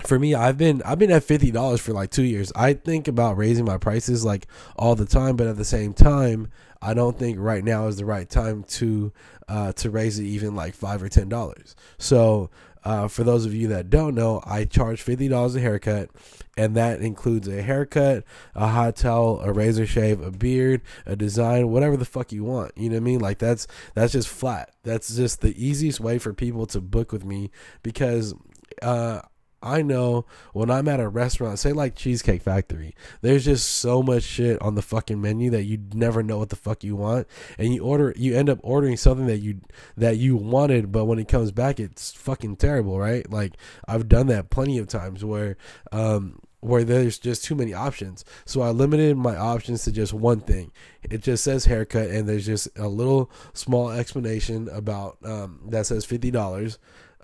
for 0.05 0.19
me, 0.19 0.35
I've 0.35 0.57
been 0.57 0.81
I've 0.83 0.99
been 0.99 1.11
at 1.11 1.23
fifty 1.23 1.51
dollars 1.51 1.81
for 1.81 1.93
like 1.93 2.11
two 2.11 2.23
years. 2.23 2.51
I 2.55 2.73
think 2.73 3.07
about 3.07 3.37
raising 3.37 3.65
my 3.65 3.77
prices 3.77 4.23
like 4.23 4.47
all 4.75 4.95
the 4.95 5.05
time, 5.05 5.35
but 5.35 5.47
at 5.47 5.57
the 5.57 5.65
same 5.65 5.93
time, 5.93 6.49
I 6.81 6.93
don't 6.93 7.17
think 7.17 7.37
right 7.39 7.63
now 7.63 7.87
is 7.87 7.97
the 7.97 8.05
right 8.05 8.29
time 8.29 8.63
to 8.63 9.11
uh, 9.47 9.71
to 9.73 9.89
raise 9.89 10.19
it 10.19 10.25
even 10.25 10.55
like 10.55 10.75
five 10.75 11.01
or 11.01 11.09
ten 11.09 11.29
dollars. 11.29 11.75
So 11.97 12.49
uh, 12.83 13.07
for 13.07 13.23
those 13.23 13.45
of 13.45 13.53
you 13.53 13.67
that 13.69 13.89
don't 13.89 14.13
know, 14.13 14.41
I 14.45 14.65
charge 14.65 15.01
fifty 15.01 15.27
dollars 15.27 15.55
a 15.55 15.59
haircut, 15.59 16.09
and 16.55 16.75
that 16.75 17.01
includes 17.01 17.47
a 17.47 17.61
haircut, 17.63 18.23
a 18.55 18.67
hot 18.67 18.97
towel, 18.97 19.39
a 19.41 19.51
razor 19.51 19.87
shave, 19.87 20.21
a 20.21 20.31
beard, 20.31 20.81
a 21.05 21.15
design, 21.15 21.69
whatever 21.69 21.97
the 21.97 22.05
fuck 22.05 22.31
you 22.31 22.43
want. 22.43 22.71
You 22.77 22.89
know 22.89 22.95
what 22.95 23.01
I 23.01 23.03
mean? 23.03 23.19
Like 23.19 23.39
that's 23.39 23.67
that's 23.95 24.13
just 24.13 24.29
flat. 24.29 24.73
That's 24.83 25.15
just 25.15 25.41
the 25.41 25.55
easiest 25.61 25.99
way 25.99 26.19
for 26.19 26.33
people 26.33 26.67
to 26.67 26.79
book 26.79 27.11
with 27.11 27.25
me 27.25 27.49
because 27.81 28.35
uh, 28.83 29.21
I 29.61 29.81
know 29.81 30.25
when 30.53 30.69
I'm 30.69 30.87
at 30.87 30.99
a 30.99 31.09
restaurant, 31.09 31.59
say 31.59 31.73
like 31.73 31.95
Cheesecake 31.95 32.41
Factory, 32.43 32.93
there's 33.21 33.45
just 33.45 33.67
so 33.67 34.03
much 34.03 34.23
shit 34.23 34.61
on 34.61 34.75
the 34.75 34.81
fucking 34.81 35.19
menu 35.19 35.49
that 35.51 35.63
you 35.63 35.79
never 35.93 36.21
know 36.21 36.37
what 36.37 36.49
the 36.49 36.55
fuck 36.55 36.83
you 36.83 36.95
want, 36.95 37.27
and 37.57 37.73
you 37.73 37.83
order, 37.83 38.13
you 38.15 38.35
end 38.35 38.49
up 38.49 38.59
ordering 38.61 38.97
something 38.97 39.27
that 39.27 39.39
you 39.39 39.61
that 39.95 40.17
you 40.17 40.35
wanted, 40.35 40.91
but 40.91 41.05
when 41.05 41.19
it 41.19 41.27
comes 41.27 41.51
back, 41.51 41.79
it's 41.79 42.13
fucking 42.13 42.57
terrible, 42.57 42.99
right? 42.99 43.29
Like 43.31 43.53
I've 43.87 44.07
done 44.07 44.27
that 44.27 44.49
plenty 44.49 44.77
of 44.77 44.87
times 44.87 45.25
where, 45.25 45.57
um, 45.91 46.39
where 46.59 46.83
there's 46.83 47.19
just 47.19 47.43
too 47.43 47.55
many 47.55 47.73
options. 47.73 48.25
So 48.45 48.61
I 48.61 48.69
limited 48.69 49.15
my 49.17 49.35
options 49.35 49.83
to 49.83 49.91
just 49.91 50.13
one 50.13 50.39
thing. 50.39 50.71
It 51.03 51.21
just 51.21 51.43
says 51.43 51.65
haircut, 51.65 52.09
and 52.09 52.27
there's 52.27 52.45
just 52.45 52.67
a 52.77 52.87
little 52.87 53.31
small 53.53 53.89
explanation 53.89 54.67
about 54.69 55.17
um, 55.23 55.61
that 55.69 55.85
says 55.85 56.05
fifty 56.05 56.31
dollars, 56.31 56.77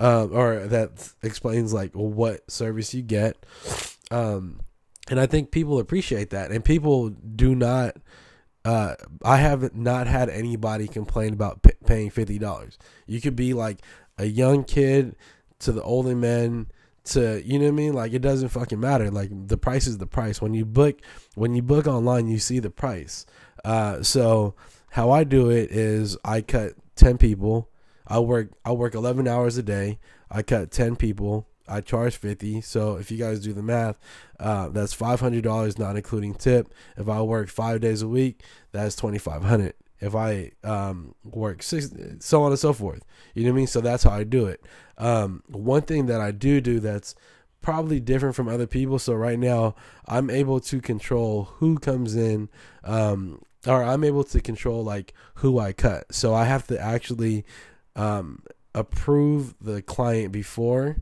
um, 0.04 0.32
or 0.34 0.68
that 0.68 1.14
explains 1.24 1.74
like 1.74 1.94
what 1.94 2.52
service 2.52 2.94
you 2.94 3.02
get. 3.02 3.38
Um, 4.12 4.60
and 5.10 5.18
I 5.18 5.26
think 5.26 5.52
people 5.52 5.80
appreciate 5.80 6.30
that, 6.32 6.52
and 6.52 6.64
people 6.64 7.10
do 7.10 7.56
not. 7.56 7.96
Uh, 8.66 8.96
I 9.24 9.38
have 9.38 9.76
not 9.76 10.08
had 10.08 10.30
anybody 10.30 10.88
complain 10.88 11.34
about 11.34 11.64
p- 11.64 11.72
paying 11.86 12.10
fifty 12.10 12.38
dollars. 12.38 12.78
You 13.08 13.22
could 13.22 13.36
be 13.36 13.54
like 13.54 13.80
a 14.18 14.26
young 14.26 14.66
kid 14.66 15.16
to 15.60 15.72
the 15.72 15.84
older 15.84 16.16
men 16.16 16.68
to 17.06 17.42
you 17.46 17.60
know 17.60 17.66
what 17.66 17.72
I 17.72 17.76
mean? 17.76 17.94
Like 17.94 18.14
it 18.14 18.22
doesn't 18.22 18.50
fucking 18.50 18.80
matter. 18.80 19.10
Like 19.10 19.30
the 19.48 19.58
price 19.58 19.88
is 19.88 20.00
the 20.00 20.08
price. 20.08 20.42
When 20.42 20.54
you 20.54 20.66
book 20.66 21.00
when 21.36 21.56
you 21.56 21.62
book 21.62 21.88
online, 21.88 22.28
you 22.28 22.40
see 22.40 22.60
the 22.60 22.70
price. 22.70 23.26
Uh, 23.64 24.04
so 24.04 24.56
how 24.92 25.12
I 25.12 25.24
do 25.24 25.50
it 25.50 25.72
is 25.72 26.18
I 26.26 26.42
cut 26.42 26.74
ten 26.96 27.18
people. 27.18 27.70
I 28.08 28.20
work 28.20 28.50
I 28.66 28.72
work 28.72 28.96
eleven 28.96 29.28
hours 29.28 29.58
a 29.58 29.64
day. 29.64 30.00
I 30.30 30.42
cut 30.42 30.72
ten 30.72 30.96
people. 30.96 31.48
I 31.68 31.82
charge 31.82 32.18
fifty. 32.18 32.60
So 32.62 32.98
if 32.98 33.10
you 33.10 33.18
guys 33.18 33.40
do 33.40 33.54
the 33.54 33.64
math, 33.64 34.00
uh, 34.40 34.70
that's 34.70 34.94
five 34.94 35.20
hundred 35.20 35.44
dollars, 35.44 35.80
not 35.80 35.96
including 35.96 36.34
tip. 36.34 36.74
If 36.98 37.08
I 37.08 37.22
work 37.22 37.50
five 37.50 37.80
days 37.80 38.02
a 38.02 38.08
week, 38.08 38.44
that's 38.72 38.96
twenty 38.96 39.18
five 39.18 39.44
hundred. 39.44 39.76
If 40.00 40.16
I 40.16 40.52
um, 40.66 41.16
work 41.24 41.64
six, 41.64 41.90
so 42.20 42.44
on 42.44 42.52
and 42.52 42.60
so 42.60 42.74
forth. 42.74 43.06
You 43.34 43.44
know 43.44 43.52
what 43.52 43.56
I 43.56 43.58
mean? 43.58 43.68
So 43.68 43.80
that's 43.80 44.04
how 44.04 44.12
I 44.12 44.26
do 44.26 44.48
it. 44.48 44.62
Um, 44.98 45.44
one 45.48 45.84
thing 45.84 46.08
that 46.08 46.20
I 46.20 46.32
do 46.32 46.60
do 46.60 46.82
that's 46.82 47.16
probably 47.62 48.02
different 48.02 48.36
from 48.36 48.50
other 48.50 48.68
people. 48.68 49.00
So 49.00 49.14
right 49.14 49.40
now, 49.40 49.76
I'm 50.06 50.30
able 50.30 50.60
to 50.60 50.82
control 50.82 51.46
who 51.56 51.80
comes 51.80 52.18
in, 52.18 52.50
um, 52.84 53.42
or 53.66 53.82
I'm 53.82 54.04
able 54.04 54.26
to 54.26 54.42
control 54.42 54.84
like 54.84 55.14
who 55.36 55.58
I 55.58 55.72
cut. 55.72 56.14
So 56.14 56.34
I 56.34 56.44
have 56.44 56.68
to 56.68 56.78
actually 56.78 57.46
um, 57.96 58.44
approve 58.74 59.56
the 59.62 59.82
client 59.82 60.32
before, 60.32 60.98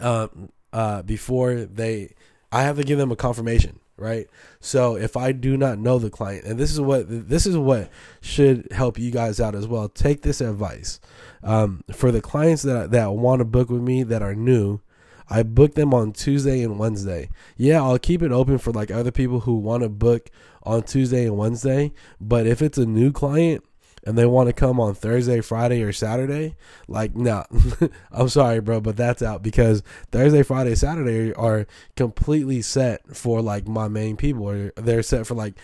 uh, 0.00 0.28
uh, 0.72 1.02
before 1.02 1.54
they. 1.54 2.14
I 2.52 2.62
have 2.62 2.76
to 2.76 2.84
give 2.84 2.98
them 2.98 3.10
a 3.10 3.16
confirmation 3.16 3.80
right? 3.96 4.26
So 4.60 4.96
if 4.96 5.16
I 5.16 5.32
do 5.32 5.56
not 5.56 5.78
know 5.78 5.98
the 5.98 6.10
client, 6.10 6.44
and 6.44 6.58
this 6.58 6.72
is 6.72 6.80
what 6.80 7.06
this 7.08 7.46
is 7.46 7.56
what 7.56 7.90
should 8.20 8.70
help 8.72 8.98
you 8.98 9.10
guys 9.10 9.40
out 9.40 9.54
as 9.54 9.66
well. 9.66 9.88
Take 9.88 10.22
this 10.22 10.40
advice 10.40 11.00
um, 11.42 11.82
for 11.92 12.12
the 12.12 12.20
clients 12.20 12.62
that 12.62 12.90
that 12.90 13.12
want 13.12 13.40
to 13.40 13.44
book 13.44 13.70
with 13.70 13.82
me 13.82 14.02
that 14.04 14.22
are 14.22 14.34
new. 14.34 14.80
I 15.28 15.42
book 15.42 15.74
them 15.74 15.92
on 15.92 16.12
Tuesday 16.12 16.62
and 16.62 16.78
Wednesday. 16.78 17.30
Yeah, 17.56 17.82
I'll 17.82 17.98
keep 17.98 18.22
it 18.22 18.30
open 18.30 18.58
for 18.58 18.70
like 18.70 18.92
other 18.92 19.10
people 19.10 19.40
who 19.40 19.56
want 19.56 19.82
to 19.82 19.88
book 19.88 20.30
on 20.62 20.84
Tuesday 20.84 21.24
and 21.24 21.36
Wednesday. 21.36 21.92
But 22.20 22.46
if 22.46 22.62
it's 22.62 22.78
a 22.78 22.86
new 22.86 23.10
client, 23.10 23.64
and 24.06 24.16
they 24.16 24.24
want 24.24 24.48
to 24.48 24.52
come 24.52 24.78
on 24.78 24.94
Thursday, 24.94 25.40
Friday, 25.40 25.82
or 25.82 25.92
Saturday, 25.92 26.54
like, 26.86 27.16
no, 27.16 27.44
nah, 27.80 27.88
I'm 28.12 28.28
sorry, 28.28 28.60
bro, 28.60 28.80
but 28.80 28.96
that's 28.96 29.20
out 29.20 29.42
because 29.42 29.82
Thursday, 30.12 30.44
Friday, 30.44 30.76
Saturday 30.76 31.34
are 31.34 31.66
completely 31.96 32.62
set 32.62 33.16
for 33.16 33.42
like 33.42 33.66
my 33.66 33.88
main 33.88 34.16
people, 34.16 34.48
or 34.48 34.72
they're 34.76 35.02
set 35.02 35.26
for 35.26 35.34
like 35.34 35.54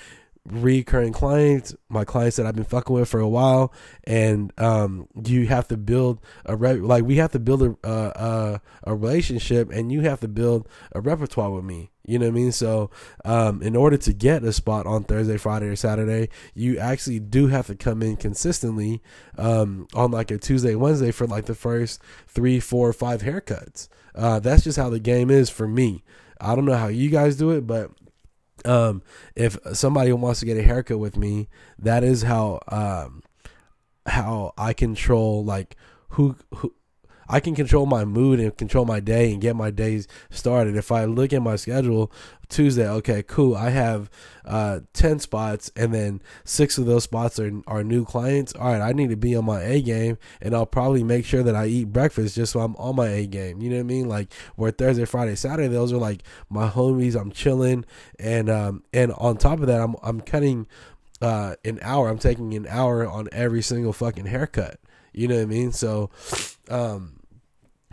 recurring 0.44 1.12
clients, 1.12 1.74
my 1.88 2.04
clients 2.04 2.36
that 2.36 2.46
I've 2.46 2.54
been 2.54 2.64
fucking 2.64 2.94
with 2.94 3.08
for 3.08 3.20
a 3.20 3.28
while, 3.28 3.72
and 4.04 4.52
um, 4.58 5.08
you 5.24 5.46
have 5.46 5.68
to 5.68 5.76
build 5.76 6.20
a 6.44 6.56
re- 6.56 6.74
like 6.74 7.04
we 7.04 7.16
have 7.16 7.32
to 7.32 7.38
build 7.38 7.62
a 7.62 7.88
uh, 7.88 8.58
a 8.84 8.94
relationship, 8.94 9.70
and 9.70 9.92
you 9.92 10.00
have 10.02 10.20
to 10.20 10.28
build 10.28 10.68
a 10.92 11.00
repertoire 11.00 11.50
with 11.50 11.64
me. 11.64 11.90
You 12.04 12.18
know 12.18 12.26
what 12.26 12.32
I 12.32 12.34
mean? 12.34 12.52
So, 12.52 12.90
um, 13.24 13.62
in 13.62 13.76
order 13.76 13.96
to 13.96 14.12
get 14.12 14.42
a 14.42 14.52
spot 14.52 14.86
on 14.86 15.04
Thursday, 15.04 15.36
Friday, 15.36 15.66
or 15.66 15.76
Saturday, 15.76 16.30
you 16.54 16.78
actually 16.78 17.20
do 17.20 17.46
have 17.46 17.68
to 17.68 17.76
come 17.76 18.02
in 18.02 18.16
consistently 18.16 19.00
um, 19.38 19.86
on 19.94 20.10
like 20.10 20.32
a 20.32 20.38
Tuesday, 20.38 20.74
Wednesday 20.74 21.12
for 21.12 21.28
like 21.28 21.46
the 21.46 21.54
first 21.54 22.02
three, 22.26 22.58
four, 22.58 22.92
five 22.92 23.22
haircuts. 23.22 23.88
Uh, 24.16 24.40
that's 24.40 24.64
just 24.64 24.78
how 24.78 24.90
the 24.90 24.98
game 24.98 25.30
is 25.30 25.48
for 25.48 25.68
me. 25.68 26.02
I 26.40 26.56
don't 26.56 26.64
know 26.64 26.76
how 26.76 26.88
you 26.88 27.08
guys 27.08 27.36
do 27.36 27.50
it, 27.50 27.68
but 27.68 27.92
um, 28.64 29.02
if 29.34 29.56
somebody 29.72 30.12
wants 30.12 30.40
to 30.40 30.46
get 30.46 30.56
a 30.56 30.62
haircut 30.62 30.98
with 30.98 31.16
me, 31.16 31.48
that 31.78 32.04
is 32.04 32.22
how 32.22 32.60
um, 32.68 33.22
how 34.06 34.52
I 34.56 34.72
control 34.72 35.44
like 35.44 35.76
who 36.10 36.36
who 36.54 36.74
I 37.32 37.40
can 37.40 37.54
control 37.54 37.86
my 37.86 38.04
mood 38.04 38.40
and 38.40 38.54
control 38.54 38.84
my 38.84 39.00
day 39.00 39.32
and 39.32 39.40
get 39.40 39.56
my 39.56 39.70
days 39.70 40.06
started. 40.28 40.76
If 40.76 40.92
I 40.92 41.06
look 41.06 41.32
at 41.32 41.40
my 41.40 41.56
schedule, 41.56 42.12
Tuesday, 42.50 42.86
okay, 42.86 43.22
cool. 43.22 43.56
I 43.56 43.70
have 43.70 44.10
uh, 44.44 44.80
10 44.92 45.18
spots 45.18 45.70
and 45.74 45.94
then 45.94 46.20
six 46.44 46.76
of 46.76 46.84
those 46.84 47.04
spots 47.04 47.40
are, 47.40 47.50
are 47.66 47.82
new 47.82 48.04
clients. 48.04 48.54
All 48.54 48.70
right, 48.70 48.82
I 48.82 48.92
need 48.92 49.08
to 49.08 49.16
be 49.16 49.34
on 49.34 49.46
my 49.46 49.62
A 49.62 49.80
game 49.80 50.18
and 50.42 50.54
I'll 50.54 50.66
probably 50.66 51.02
make 51.02 51.24
sure 51.24 51.42
that 51.42 51.56
I 51.56 51.68
eat 51.68 51.90
breakfast 51.90 52.36
just 52.36 52.52
so 52.52 52.60
I'm 52.60 52.76
on 52.76 52.96
my 52.96 53.08
A 53.08 53.26
game. 53.26 53.62
You 53.62 53.70
know 53.70 53.76
what 53.76 53.80
I 53.80 53.84
mean? 53.84 54.08
Like 54.10 54.30
where 54.56 54.70
Thursday, 54.70 55.06
Friday, 55.06 55.34
Saturday, 55.34 55.68
those 55.68 55.90
are 55.90 55.96
like 55.96 56.24
my 56.50 56.68
homies. 56.68 57.18
I'm 57.18 57.32
chilling. 57.32 57.86
And, 58.18 58.50
um, 58.50 58.82
and 58.92 59.10
on 59.12 59.38
top 59.38 59.60
of 59.60 59.68
that, 59.68 59.80
I'm, 59.80 59.96
I'm 60.02 60.20
cutting 60.20 60.66
uh, 61.22 61.54
an 61.64 61.78
hour. 61.80 62.10
I'm 62.10 62.18
taking 62.18 62.52
an 62.52 62.66
hour 62.68 63.08
on 63.08 63.30
every 63.32 63.62
single 63.62 63.94
fucking 63.94 64.26
haircut. 64.26 64.78
You 65.14 65.28
know 65.28 65.36
what 65.36 65.42
I 65.42 65.46
mean? 65.46 65.72
So, 65.72 66.10
um, 66.68 67.21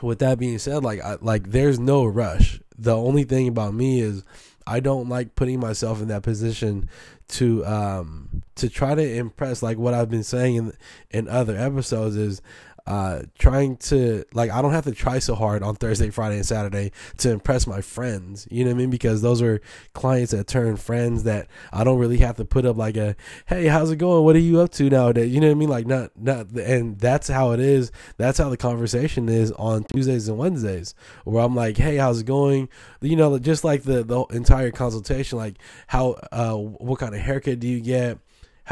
with 0.01 0.19
that 0.19 0.39
being 0.39 0.57
said, 0.59 0.83
like 0.83 1.01
I, 1.01 1.17
like 1.21 1.51
there's 1.51 1.79
no 1.79 2.05
rush. 2.05 2.59
The 2.77 2.95
only 2.95 3.23
thing 3.23 3.47
about 3.47 3.73
me 3.73 4.01
is 4.01 4.23
I 4.65 4.79
don't 4.79 5.09
like 5.09 5.35
putting 5.35 5.59
myself 5.59 6.01
in 6.01 6.07
that 6.09 6.23
position 6.23 6.89
to 7.29 7.65
um 7.65 8.43
to 8.55 8.69
try 8.69 8.95
to 8.95 9.15
impress 9.15 9.61
like 9.61 9.77
what 9.77 9.93
I've 9.93 10.09
been 10.09 10.23
saying 10.23 10.55
in 10.55 10.73
in 11.11 11.27
other 11.27 11.57
episodes 11.57 12.15
is 12.15 12.41
uh, 12.89 13.21
trying 13.37 13.77
to 13.77 14.25
like 14.33 14.49
I 14.49 14.63
don't 14.63 14.71
have 14.71 14.85
to 14.85 14.91
try 14.91 15.19
so 15.19 15.35
hard 15.35 15.61
on 15.61 15.75
Thursday, 15.75 16.09
Friday, 16.09 16.37
and 16.37 16.45
Saturday 16.45 16.91
to 17.17 17.29
impress 17.29 17.67
my 17.67 17.81
friends. 17.81 18.47
You 18.49 18.65
know 18.65 18.71
what 18.71 18.77
I 18.77 18.79
mean? 18.79 18.89
Because 18.89 19.21
those 19.21 19.43
are 19.43 19.61
clients 19.93 20.31
that 20.31 20.47
turn 20.47 20.75
friends 20.75 21.21
that 21.23 21.49
I 21.71 21.83
don't 21.83 21.99
really 21.99 22.17
have 22.17 22.37
to 22.37 22.45
put 22.45 22.65
up 22.65 22.77
like 22.77 22.97
a 22.97 23.15
hey, 23.45 23.67
how's 23.67 23.91
it 23.91 23.97
going? 23.97 24.25
What 24.25 24.35
are 24.35 24.39
you 24.39 24.59
up 24.59 24.71
to 24.71 24.89
nowadays? 24.89 25.31
You 25.31 25.39
know 25.39 25.47
what 25.47 25.51
I 25.51 25.55
mean? 25.55 25.69
Like 25.69 25.85
not 25.85 26.11
not 26.15 26.49
and 26.49 26.99
that's 26.99 27.27
how 27.27 27.51
it 27.51 27.59
is. 27.59 27.91
That's 28.17 28.39
how 28.39 28.49
the 28.49 28.57
conversation 28.57 29.29
is 29.29 29.51
on 29.51 29.83
Tuesdays 29.83 30.27
and 30.27 30.39
Wednesdays, 30.39 30.95
where 31.25 31.45
I'm 31.45 31.55
like, 31.55 31.77
hey, 31.77 31.97
how's 31.97 32.21
it 32.21 32.25
going? 32.25 32.69
You 33.01 33.15
know, 33.15 33.37
just 33.37 33.63
like 33.63 33.83
the 33.83 34.03
the 34.03 34.23
entire 34.35 34.71
consultation, 34.71 35.37
like 35.37 35.59
how 35.85 36.13
uh 36.31 36.55
what 36.55 36.99
kind 36.99 37.13
of 37.13 37.21
haircut 37.21 37.59
do 37.59 37.67
you 37.67 37.81
get? 37.81 38.17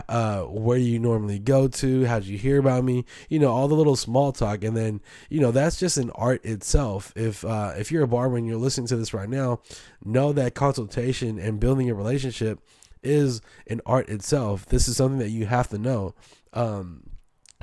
Uh, 0.09 0.41
where 0.41 0.77
you 0.77 0.99
normally 0.99 1.39
go 1.39 1.67
to, 1.67 2.05
how'd 2.05 2.23
you 2.23 2.37
hear 2.37 2.59
about 2.59 2.83
me, 2.83 3.05
you 3.29 3.39
know, 3.39 3.51
all 3.51 3.67
the 3.67 3.75
little 3.75 3.95
small 3.95 4.31
talk, 4.31 4.63
and 4.63 4.75
then 4.75 5.01
you 5.29 5.39
know 5.39 5.51
that's 5.51 5.79
just 5.79 5.97
an 5.97 6.11
art 6.11 6.43
itself. 6.45 7.13
If 7.15 7.43
uh, 7.45 7.73
if 7.77 7.91
you're 7.91 8.03
a 8.03 8.07
barber 8.07 8.37
and 8.37 8.47
you're 8.47 8.57
listening 8.57 8.87
to 8.87 8.95
this 8.95 9.13
right 9.13 9.29
now, 9.29 9.61
know 10.03 10.33
that 10.33 10.55
consultation 10.55 11.39
and 11.39 11.59
building 11.59 11.89
a 11.89 11.95
relationship 11.95 12.59
is 13.03 13.41
an 13.67 13.81
art 13.85 14.09
itself. 14.09 14.65
This 14.65 14.87
is 14.87 14.97
something 14.97 15.19
that 15.19 15.29
you 15.29 15.45
have 15.45 15.69
to 15.69 15.77
know. 15.77 16.13
Um, 16.53 17.03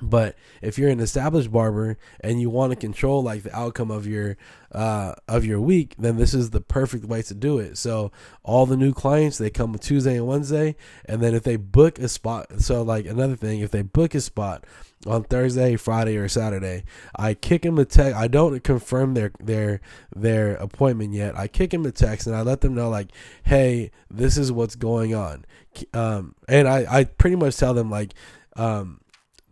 but 0.02 0.36
if 0.60 0.76
you're 0.76 0.90
an 0.90 1.00
established 1.00 1.52
barber 1.52 1.96
and 2.20 2.40
you 2.40 2.50
want 2.50 2.72
to 2.72 2.76
control 2.76 3.22
like 3.22 3.44
the 3.44 3.56
outcome 3.56 3.90
of 3.90 4.06
your 4.06 4.36
uh, 4.72 5.14
of 5.28 5.44
your 5.44 5.60
week, 5.60 5.94
then 5.96 6.16
this 6.16 6.34
is 6.34 6.50
the 6.50 6.60
perfect 6.60 7.04
way 7.04 7.22
to 7.22 7.34
do 7.34 7.58
it. 7.60 7.78
So 7.78 8.10
all 8.42 8.66
the 8.66 8.76
new 8.76 8.92
clients 8.92 9.38
they 9.38 9.50
come 9.50 9.76
Tuesday 9.78 10.16
and 10.16 10.26
Wednesday, 10.26 10.74
and 11.04 11.22
then 11.22 11.34
if 11.34 11.44
they 11.44 11.56
book 11.56 12.00
a 12.00 12.08
spot, 12.08 12.60
so 12.60 12.82
like 12.82 13.06
another 13.06 13.36
thing, 13.36 13.60
if 13.60 13.70
they 13.70 13.82
book 13.82 14.16
a 14.16 14.20
spot 14.20 14.64
on 15.06 15.22
Thursday, 15.22 15.76
Friday, 15.76 16.16
or 16.16 16.28
Saturday, 16.28 16.82
I 17.14 17.34
kick 17.34 17.62
them 17.62 17.78
a 17.78 17.84
text. 17.84 18.16
I 18.16 18.26
don't 18.26 18.64
confirm 18.64 19.14
their 19.14 19.30
their 19.38 19.80
their 20.14 20.56
appointment 20.56 21.12
yet. 21.12 21.38
I 21.38 21.46
kick 21.46 21.70
them 21.70 21.86
a 21.86 21.92
text 21.92 22.26
and 22.26 22.34
I 22.34 22.42
let 22.42 22.62
them 22.62 22.74
know 22.74 22.90
like, 22.90 23.10
hey, 23.44 23.92
this 24.10 24.36
is 24.36 24.50
what's 24.50 24.74
going 24.74 25.14
on. 25.14 25.44
Um, 25.92 26.34
and 26.48 26.66
I 26.66 26.84
I 26.90 27.04
pretty 27.04 27.36
much 27.36 27.56
tell 27.56 27.74
them 27.74 27.90
like, 27.90 28.12
um 28.56 29.00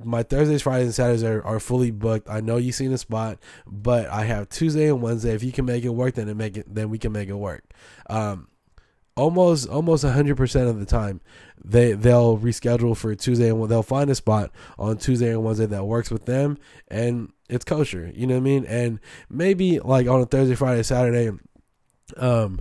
my 0.04 0.22
Thursdays, 0.22 0.62
Fridays, 0.62 0.86
and 0.86 0.94
Saturdays 0.94 1.24
are, 1.24 1.42
are 1.44 1.60
fully 1.60 1.90
booked. 1.90 2.28
I 2.28 2.40
know 2.40 2.56
you've 2.56 2.74
seen 2.74 2.92
a 2.92 2.98
spot, 2.98 3.38
but 3.66 4.06
I 4.08 4.24
have 4.24 4.48
Tuesday 4.48 4.88
and 4.88 5.02
Wednesday. 5.02 5.34
If 5.34 5.42
you 5.42 5.52
can 5.52 5.64
make 5.64 5.84
it 5.84 5.90
work, 5.90 6.14
then 6.14 6.28
it 6.28 6.36
make 6.36 6.56
it 6.56 6.72
then 6.72 6.90
we 6.90 6.98
can 6.98 7.12
make 7.12 7.28
it 7.28 7.34
work. 7.34 7.64
Um, 8.08 8.48
almost 9.16 9.68
almost 9.68 10.04
hundred 10.04 10.36
percent 10.36 10.68
of 10.68 10.78
the 10.78 10.86
time, 10.86 11.20
they 11.64 11.92
they'll 11.92 12.38
reschedule 12.38 12.96
for 12.96 13.14
Tuesday 13.14 13.50
and 13.50 13.68
they'll 13.68 13.82
find 13.82 14.10
a 14.10 14.14
spot 14.14 14.50
on 14.78 14.98
Tuesday 14.98 15.30
and 15.30 15.44
Wednesday 15.44 15.66
that 15.66 15.84
works 15.84 16.10
with 16.10 16.26
them, 16.26 16.58
and 16.88 17.32
it's 17.48 17.64
kosher. 17.64 18.10
You 18.14 18.26
know 18.26 18.34
what 18.34 18.40
I 18.40 18.44
mean? 18.44 18.64
And 18.66 19.00
maybe 19.28 19.78
like 19.80 20.06
on 20.06 20.20
a 20.20 20.26
Thursday, 20.26 20.54
Friday, 20.54 20.82
Saturday, 20.82 21.36
um, 22.16 22.60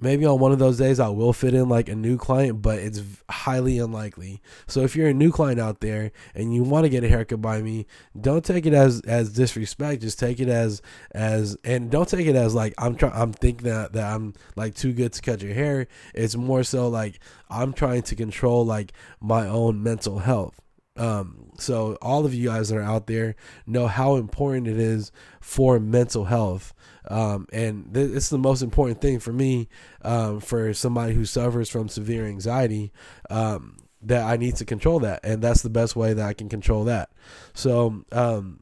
maybe 0.00 0.24
on 0.24 0.38
one 0.38 0.52
of 0.52 0.58
those 0.58 0.78
days 0.78 0.98
I 1.00 1.08
will 1.08 1.32
fit 1.32 1.54
in 1.54 1.68
like 1.68 1.88
a 1.88 1.94
new 1.94 2.16
client, 2.16 2.62
but 2.62 2.78
it's 2.78 3.02
highly 3.28 3.78
unlikely. 3.78 4.40
So 4.66 4.80
if 4.80 4.96
you're 4.96 5.08
a 5.08 5.14
new 5.14 5.30
client 5.30 5.60
out 5.60 5.80
there 5.80 6.12
and 6.34 6.54
you 6.54 6.62
want 6.62 6.84
to 6.84 6.90
get 6.90 7.04
a 7.04 7.08
haircut 7.08 7.40
by 7.40 7.62
me, 7.62 7.86
don't 8.18 8.44
take 8.44 8.66
it 8.66 8.74
as 8.74 9.00
as 9.02 9.32
disrespect. 9.32 10.02
Just 10.02 10.18
take 10.18 10.40
it 10.40 10.48
as 10.48 10.82
as 11.12 11.56
and 11.64 11.90
don't 11.90 12.08
take 12.08 12.26
it 12.26 12.36
as 12.36 12.54
like 12.54 12.74
I'm 12.78 12.94
trying. 12.94 13.12
I'm 13.14 13.32
thinking 13.32 13.68
that 13.68 13.92
that 13.92 14.12
I'm 14.12 14.34
like 14.56 14.74
too 14.74 14.92
good 14.92 15.12
to 15.12 15.22
cut 15.22 15.42
your 15.42 15.54
hair. 15.54 15.86
It's 16.14 16.36
more 16.36 16.62
so 16.62 16.88
like 16.88 17.20
I'm 17.48 17.72
trying 17.72 18.02
to 18.02 18.16
control 18.16 18.64
like 18.64 18.92
my 19.20 19.46
own 19.46 19.82
mental 19.82 20.20
health. 20.20 20.60
Um, 20.96 21.52
so 21.58 21.96
all 22.02 22.26
of 22.26 22.34
you 22.34 22.48
guys 22.48 22.68
that 22.68 22.76
are 22.76 22.82
out 22.82 23.06
there 23.06 23.36
know 23.66 23.86
how 23.86 24.16
important 24.16 24.68
it 24.68 24.78
is 24.78 25.12
for 25.40 25.78
mental 25.78 26.26
health. 26.26 26.74
Um, 27.10 27.46
and 27.52 27.92
th- 27.92 28.12
it's 28.12 28.30
the 28.30 28.38
most 28.38 28.62
important 28.62 29.00
thing 29.00 29.18
for 29.18 29.32
me, 29.32 29.68
um, 30.02 30.40
for 30.40 30.72
somebody 30.72 31.12
who 31.12 31.24
suffers 31.24 31.68
from 31.68 31.88
severe 31.88 32.24
anxiety, 32.24 32.92
um, 33.28 33.76
that 34.02 34.22
I 34.24 34.36
need 34.36 34.56
to 34.56 34.64
control 34.64 35.00
that. 35.00 35.20
And 35.24 35.42
that's 35.42 35.62
the 35.62 35.70
best 35.70 35.96
way 35.96 36.14
that 36.14 36.26
I 36.26 36.32
can 36.32 36.48
control 36.48 36.84
that. 36.84 37.10
So, 37.52 38.04
um, 38.12 38.60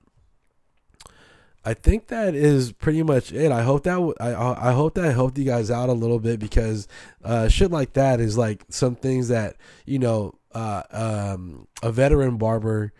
I 1.65 1.75
think 1.75 2.07
that 2.07 2.35
is 2.35 2.73
pretty 2.73 3.03
much 3.03 3.31
it. 3.31 3.53
I 3.53 3.63
hope 3.63 3.83
that 3.83 3.97
w- 3.97 4.15
I 4.19 4.71
I 4.71 4.73
hope 4.73 4.95
that 4.95 5.13
helped 5.13 5.37
you 5.37 5.45
guys 5.45 5.71
out 5.71 5.91
a 5.91 5.93
little 5.93 6.19
bit 6.19 6.41
because 6.41 6.89
uh, 7.23 7.49
shit 7.49 7.71
like 7.71 7.93
that 7.93 8.21
is 8.21 8.39
like 8.39 8.65
some 8.71 8.95
things 8.95 9.29
that 9.29 9.57
you 9.85 9.99
know 9.99 10.35
uh, 10.55 10.83
um, 10.91 11.69
a 11.83 11.93
veteran 11.93 12.39
barber 12.39 12.95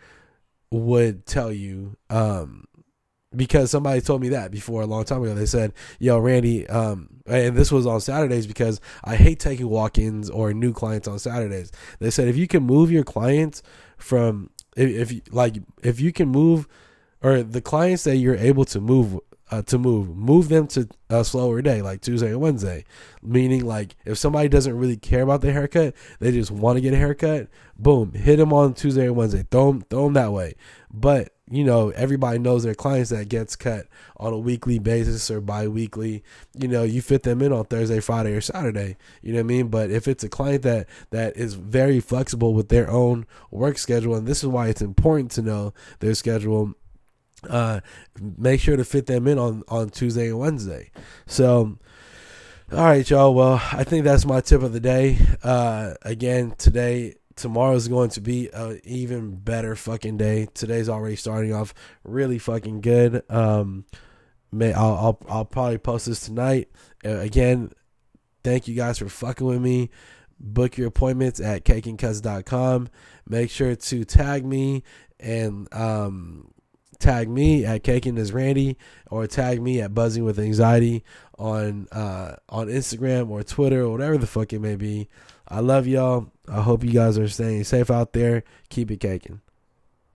would 0.71 1.25
tell 1.25 1.51
you. 1.51 1.97
Um, 2.11 2.65
because 3.35 3.69
somebody 3.71 4.01
told 4.01 4.21
me 4.21 4.29
that 4.29 4.51
before 4.51 4.81
a 4.81 4.85
long 4.85 5.03
time 5.03 5.23
ago. 5.23 5.33
They 5.33 5.45
said, 5.45 5.73
"Yo, 5.99 6.17
Randy," 6.19 6.67
um, 6.67 7.09
and 7.25 7.55
this 7.55 7.71
was 7.71 7.85
on 7.85 8.01
Saturdays 8.01 8.47
because 8.47 8.81
I 9.03 9.15
hate 9.15 9.39
taking 9.39 9.69
walk-ins 9.69 10.29
or 10.29 10.53
new 10.53 10.73
clients 10.73 11.07
on 11.07 11.19
Saturdays. 11.19 11.71
They 11.99 12.09
said 12.09 12.27
if 12.27 12.37
you 12.37 12.47
can 12.47 12.63
move 12.63 12.91
your 12.91 13.03
clients 13.03 13.61
from 13.97 14.49
if, 14.75 15.11
if 15.11 15.33
like 15.33 15.57
if 15.83 15.99
you 15.99 16.11
can 16.11 16.29
move 16.29 16.67
or 17.21 17.43
the 17.43 17.61
clients 17.61 18.03
that 18.05 18.17
you're 18.17 18.35
able 18.35 18.65
to 18.65 18.79
move 18.79 19.19
uh, 19.51 19.61
to 19.63 19.77
move 19.77 20.15
move 20.15 20.49
them 20.49 20.67
to 20.67 20.87
a 21.09 21.25
slower 21.25 21.61
day 21.61 21.81
like 21.81 22.01
Tuesday 22.01 22.29
and 22.29 22.39
Wednesday 22.39 22.85
meaning 23.21 23.65
like 23.65 23.95
if 24.05 24.17
somebody 24.17 24.47
doesn't 24.47 24.77
really 24.77 24.97
care 24.97 25.23
about 25.23 25.41
the 25.41 25.51
haircut 25.51 25.95
they 26.19 26.31
just 26.31 26.51
want 26.51 26.77
to 26.77 26.81
get 26.81 26.93
a 26.93 26.97
haircut 26.97 27.47
boom 27.77 28.13
hit 28.13 28.37
them 28.37 28.53
on 28.53 28.73
Tuesday 28.73 29.05
and 29.05 29.15
Wednesday 29.15 29.45
throw 29.49 29.71
them, 29.71 29.81
throw 29.89 30.03
them 30.05 30.13
that 30.13 30.31
way 30.31 30.53
but 30.91 31.33
you 31.51 31.63
know, 31.63 31.89
everybody 31.89 32.37
knows 32.37 32.63
their 32.63 32.75
clients 32.75 33.09
that 33.09 33.27
gets 33.27 33.55
cut 33.55 33.87
on 34.17 34.33
a 34.33 34.37
weekly 34.37 34.77
basis 34.77 35.31
or 35.31 35.41
bi-weekly. 35.41 36.23
You 36.53 36.67
know, 36.67 36.83
you 36.83 37.01
fit 37.01 37.23
them 37.23 37.41
in 37.41 37.51
on 37.51 37.65
Thursday, 37.65 37.99
Friday, 37.99 38.33
or 38.33 38.41
Saturday. 38.41 38.97
You 39.21 39.33
know 39.33 39.39
what 39.39 39.45
I 39.45 39.47
mean? 39.47 39.67
But 39.69 39.89
if 39.89 40.07
it's 40.07 40.23
a 40.23 40.29
client 40.29 40.61
that 40.63 40.87
that 41.09 41.35
is 41.37 41.55
very 41.55 41.99
flexible 41.99 42.53
with 42.53 42.69
their 42.69 42.89
own 42.89 43.25
work 43.49 43.77
schedule, 43.77 44.15
and 44.15 44.27
this 44.27 44.43
is 44.43 44.47
why 44.47 44.67
it's 44.67 44.81
important 44.81 45.31
to 45.31 45.41
know 45.41 45.73
their 45.99 46.13
schedule. 46.13 46.73
Uh, 47.49 47.79
make 48.19 48.59
sure 48.59 48.75
to 48.75 48.83
fit 48.83 49.05
them 49.05 49.25
in 49.25 49.39
on 49.39 49.63
on 49.69 49.89
Tuesday 49.89 50.27
and 50.27 50.39
Wednesday. 50.39 50.91
So, 51.25 51.77
all 52.71 52.83
right, 52.83 53.09
y'all. 53.09 53.33
Well, 53.33 53.61
I 53.71 53.85
think 53.85 54.03
that's 54.03 54.25
my 54.25 54.41
tip 54.41 54.61
of 54.61 54.73
the 54.73 54.81
day. 54.81 55.17
Uh, 55.41 55.93
again, 56.01 56.53
today 56.57 57.15
tomorrow 57.39 57.75
is 57.75 57.87
going 57.87 58.09
to 58.11 58.21
be 58.21 58.49
an 58.49 58.79
even 58.83 59.35
better 59.35 59.75
fucking 59.75 60.17
day. 60.17 60.47
Today's 60.53 60.89
already 60.89 61.15
starting 61.15 61.53
off 61.53 61.73
really 62.03 62.37
fucking 62.37 62.81
good. 62.81 63.23
Um, 63.29 63.85
may 64.51 64.73
I'll 64.73 64.95
I'll, 64.95 65.19
I'll 65.29 65.45
probably 65.45 65.77
post 65.77 66.05
this 66.05 66.19
tonight. 66.19 66.69
Uh, 67.05 67.19
again, 67.19 67.71
thank 68.43 68.67
you 68.67 68.75
guys 68.75 68.99
for 68.99 69.09
fucking 69.09 69.47
with 69.47 69.61
me. 69.61 69.89
Book 70.39 70.77
your 70.77 70.87
appointments 70.87 71.39
at 71.39 71.65
cakeandcuts.com. 71.65 72.89
Make 73.27 73.49
sure 73.49 73.75
to 73.75 74.05
tag 74.05 74.45
me 74.45 74.83
and 75.19 75.67
um, 75.73 76.51
tag 76.99 77.29
me 77.29 77.65
at 77.65 77.83
Caking 77.83 78.17
as 78.17 78.31
Randy 78.31 78.77
or 79.09 79.27
tag 79.27 79.61
me 79.61 79.81
at 79.81 79.93
Buzzing 79.93 80.23
with 80.23 80.39
Anxiety 80.39 81.03
on 81.37 81.87
uh, 81.91 82.35
on 82.49 82.67
Instagram 82.67 83.29
or 83.29 83.43
Twitter 83.43 83.81
or 83.81 83.91
whatever 83.91 84.17
the 84.17 84.27
fuck 84.27 84.53
it 84.53 84.59
may 84.59 84.75
be. 84.75 85.09
I 85.49 85.61
love 85.61 85.87
y'all. 85.87 86.31
I 86.47 86.61
hope 86.61 86.83
you 86.83 86.91
guys 86.91 87.17
are 87.17 87.27
staying 87.27 87.63
safe 87.63 87.89
out 87.89 88.13
there. 88.13 88.43
Keep 88.69 88.91
it 88.91 88.99
caking. 88.99 89.41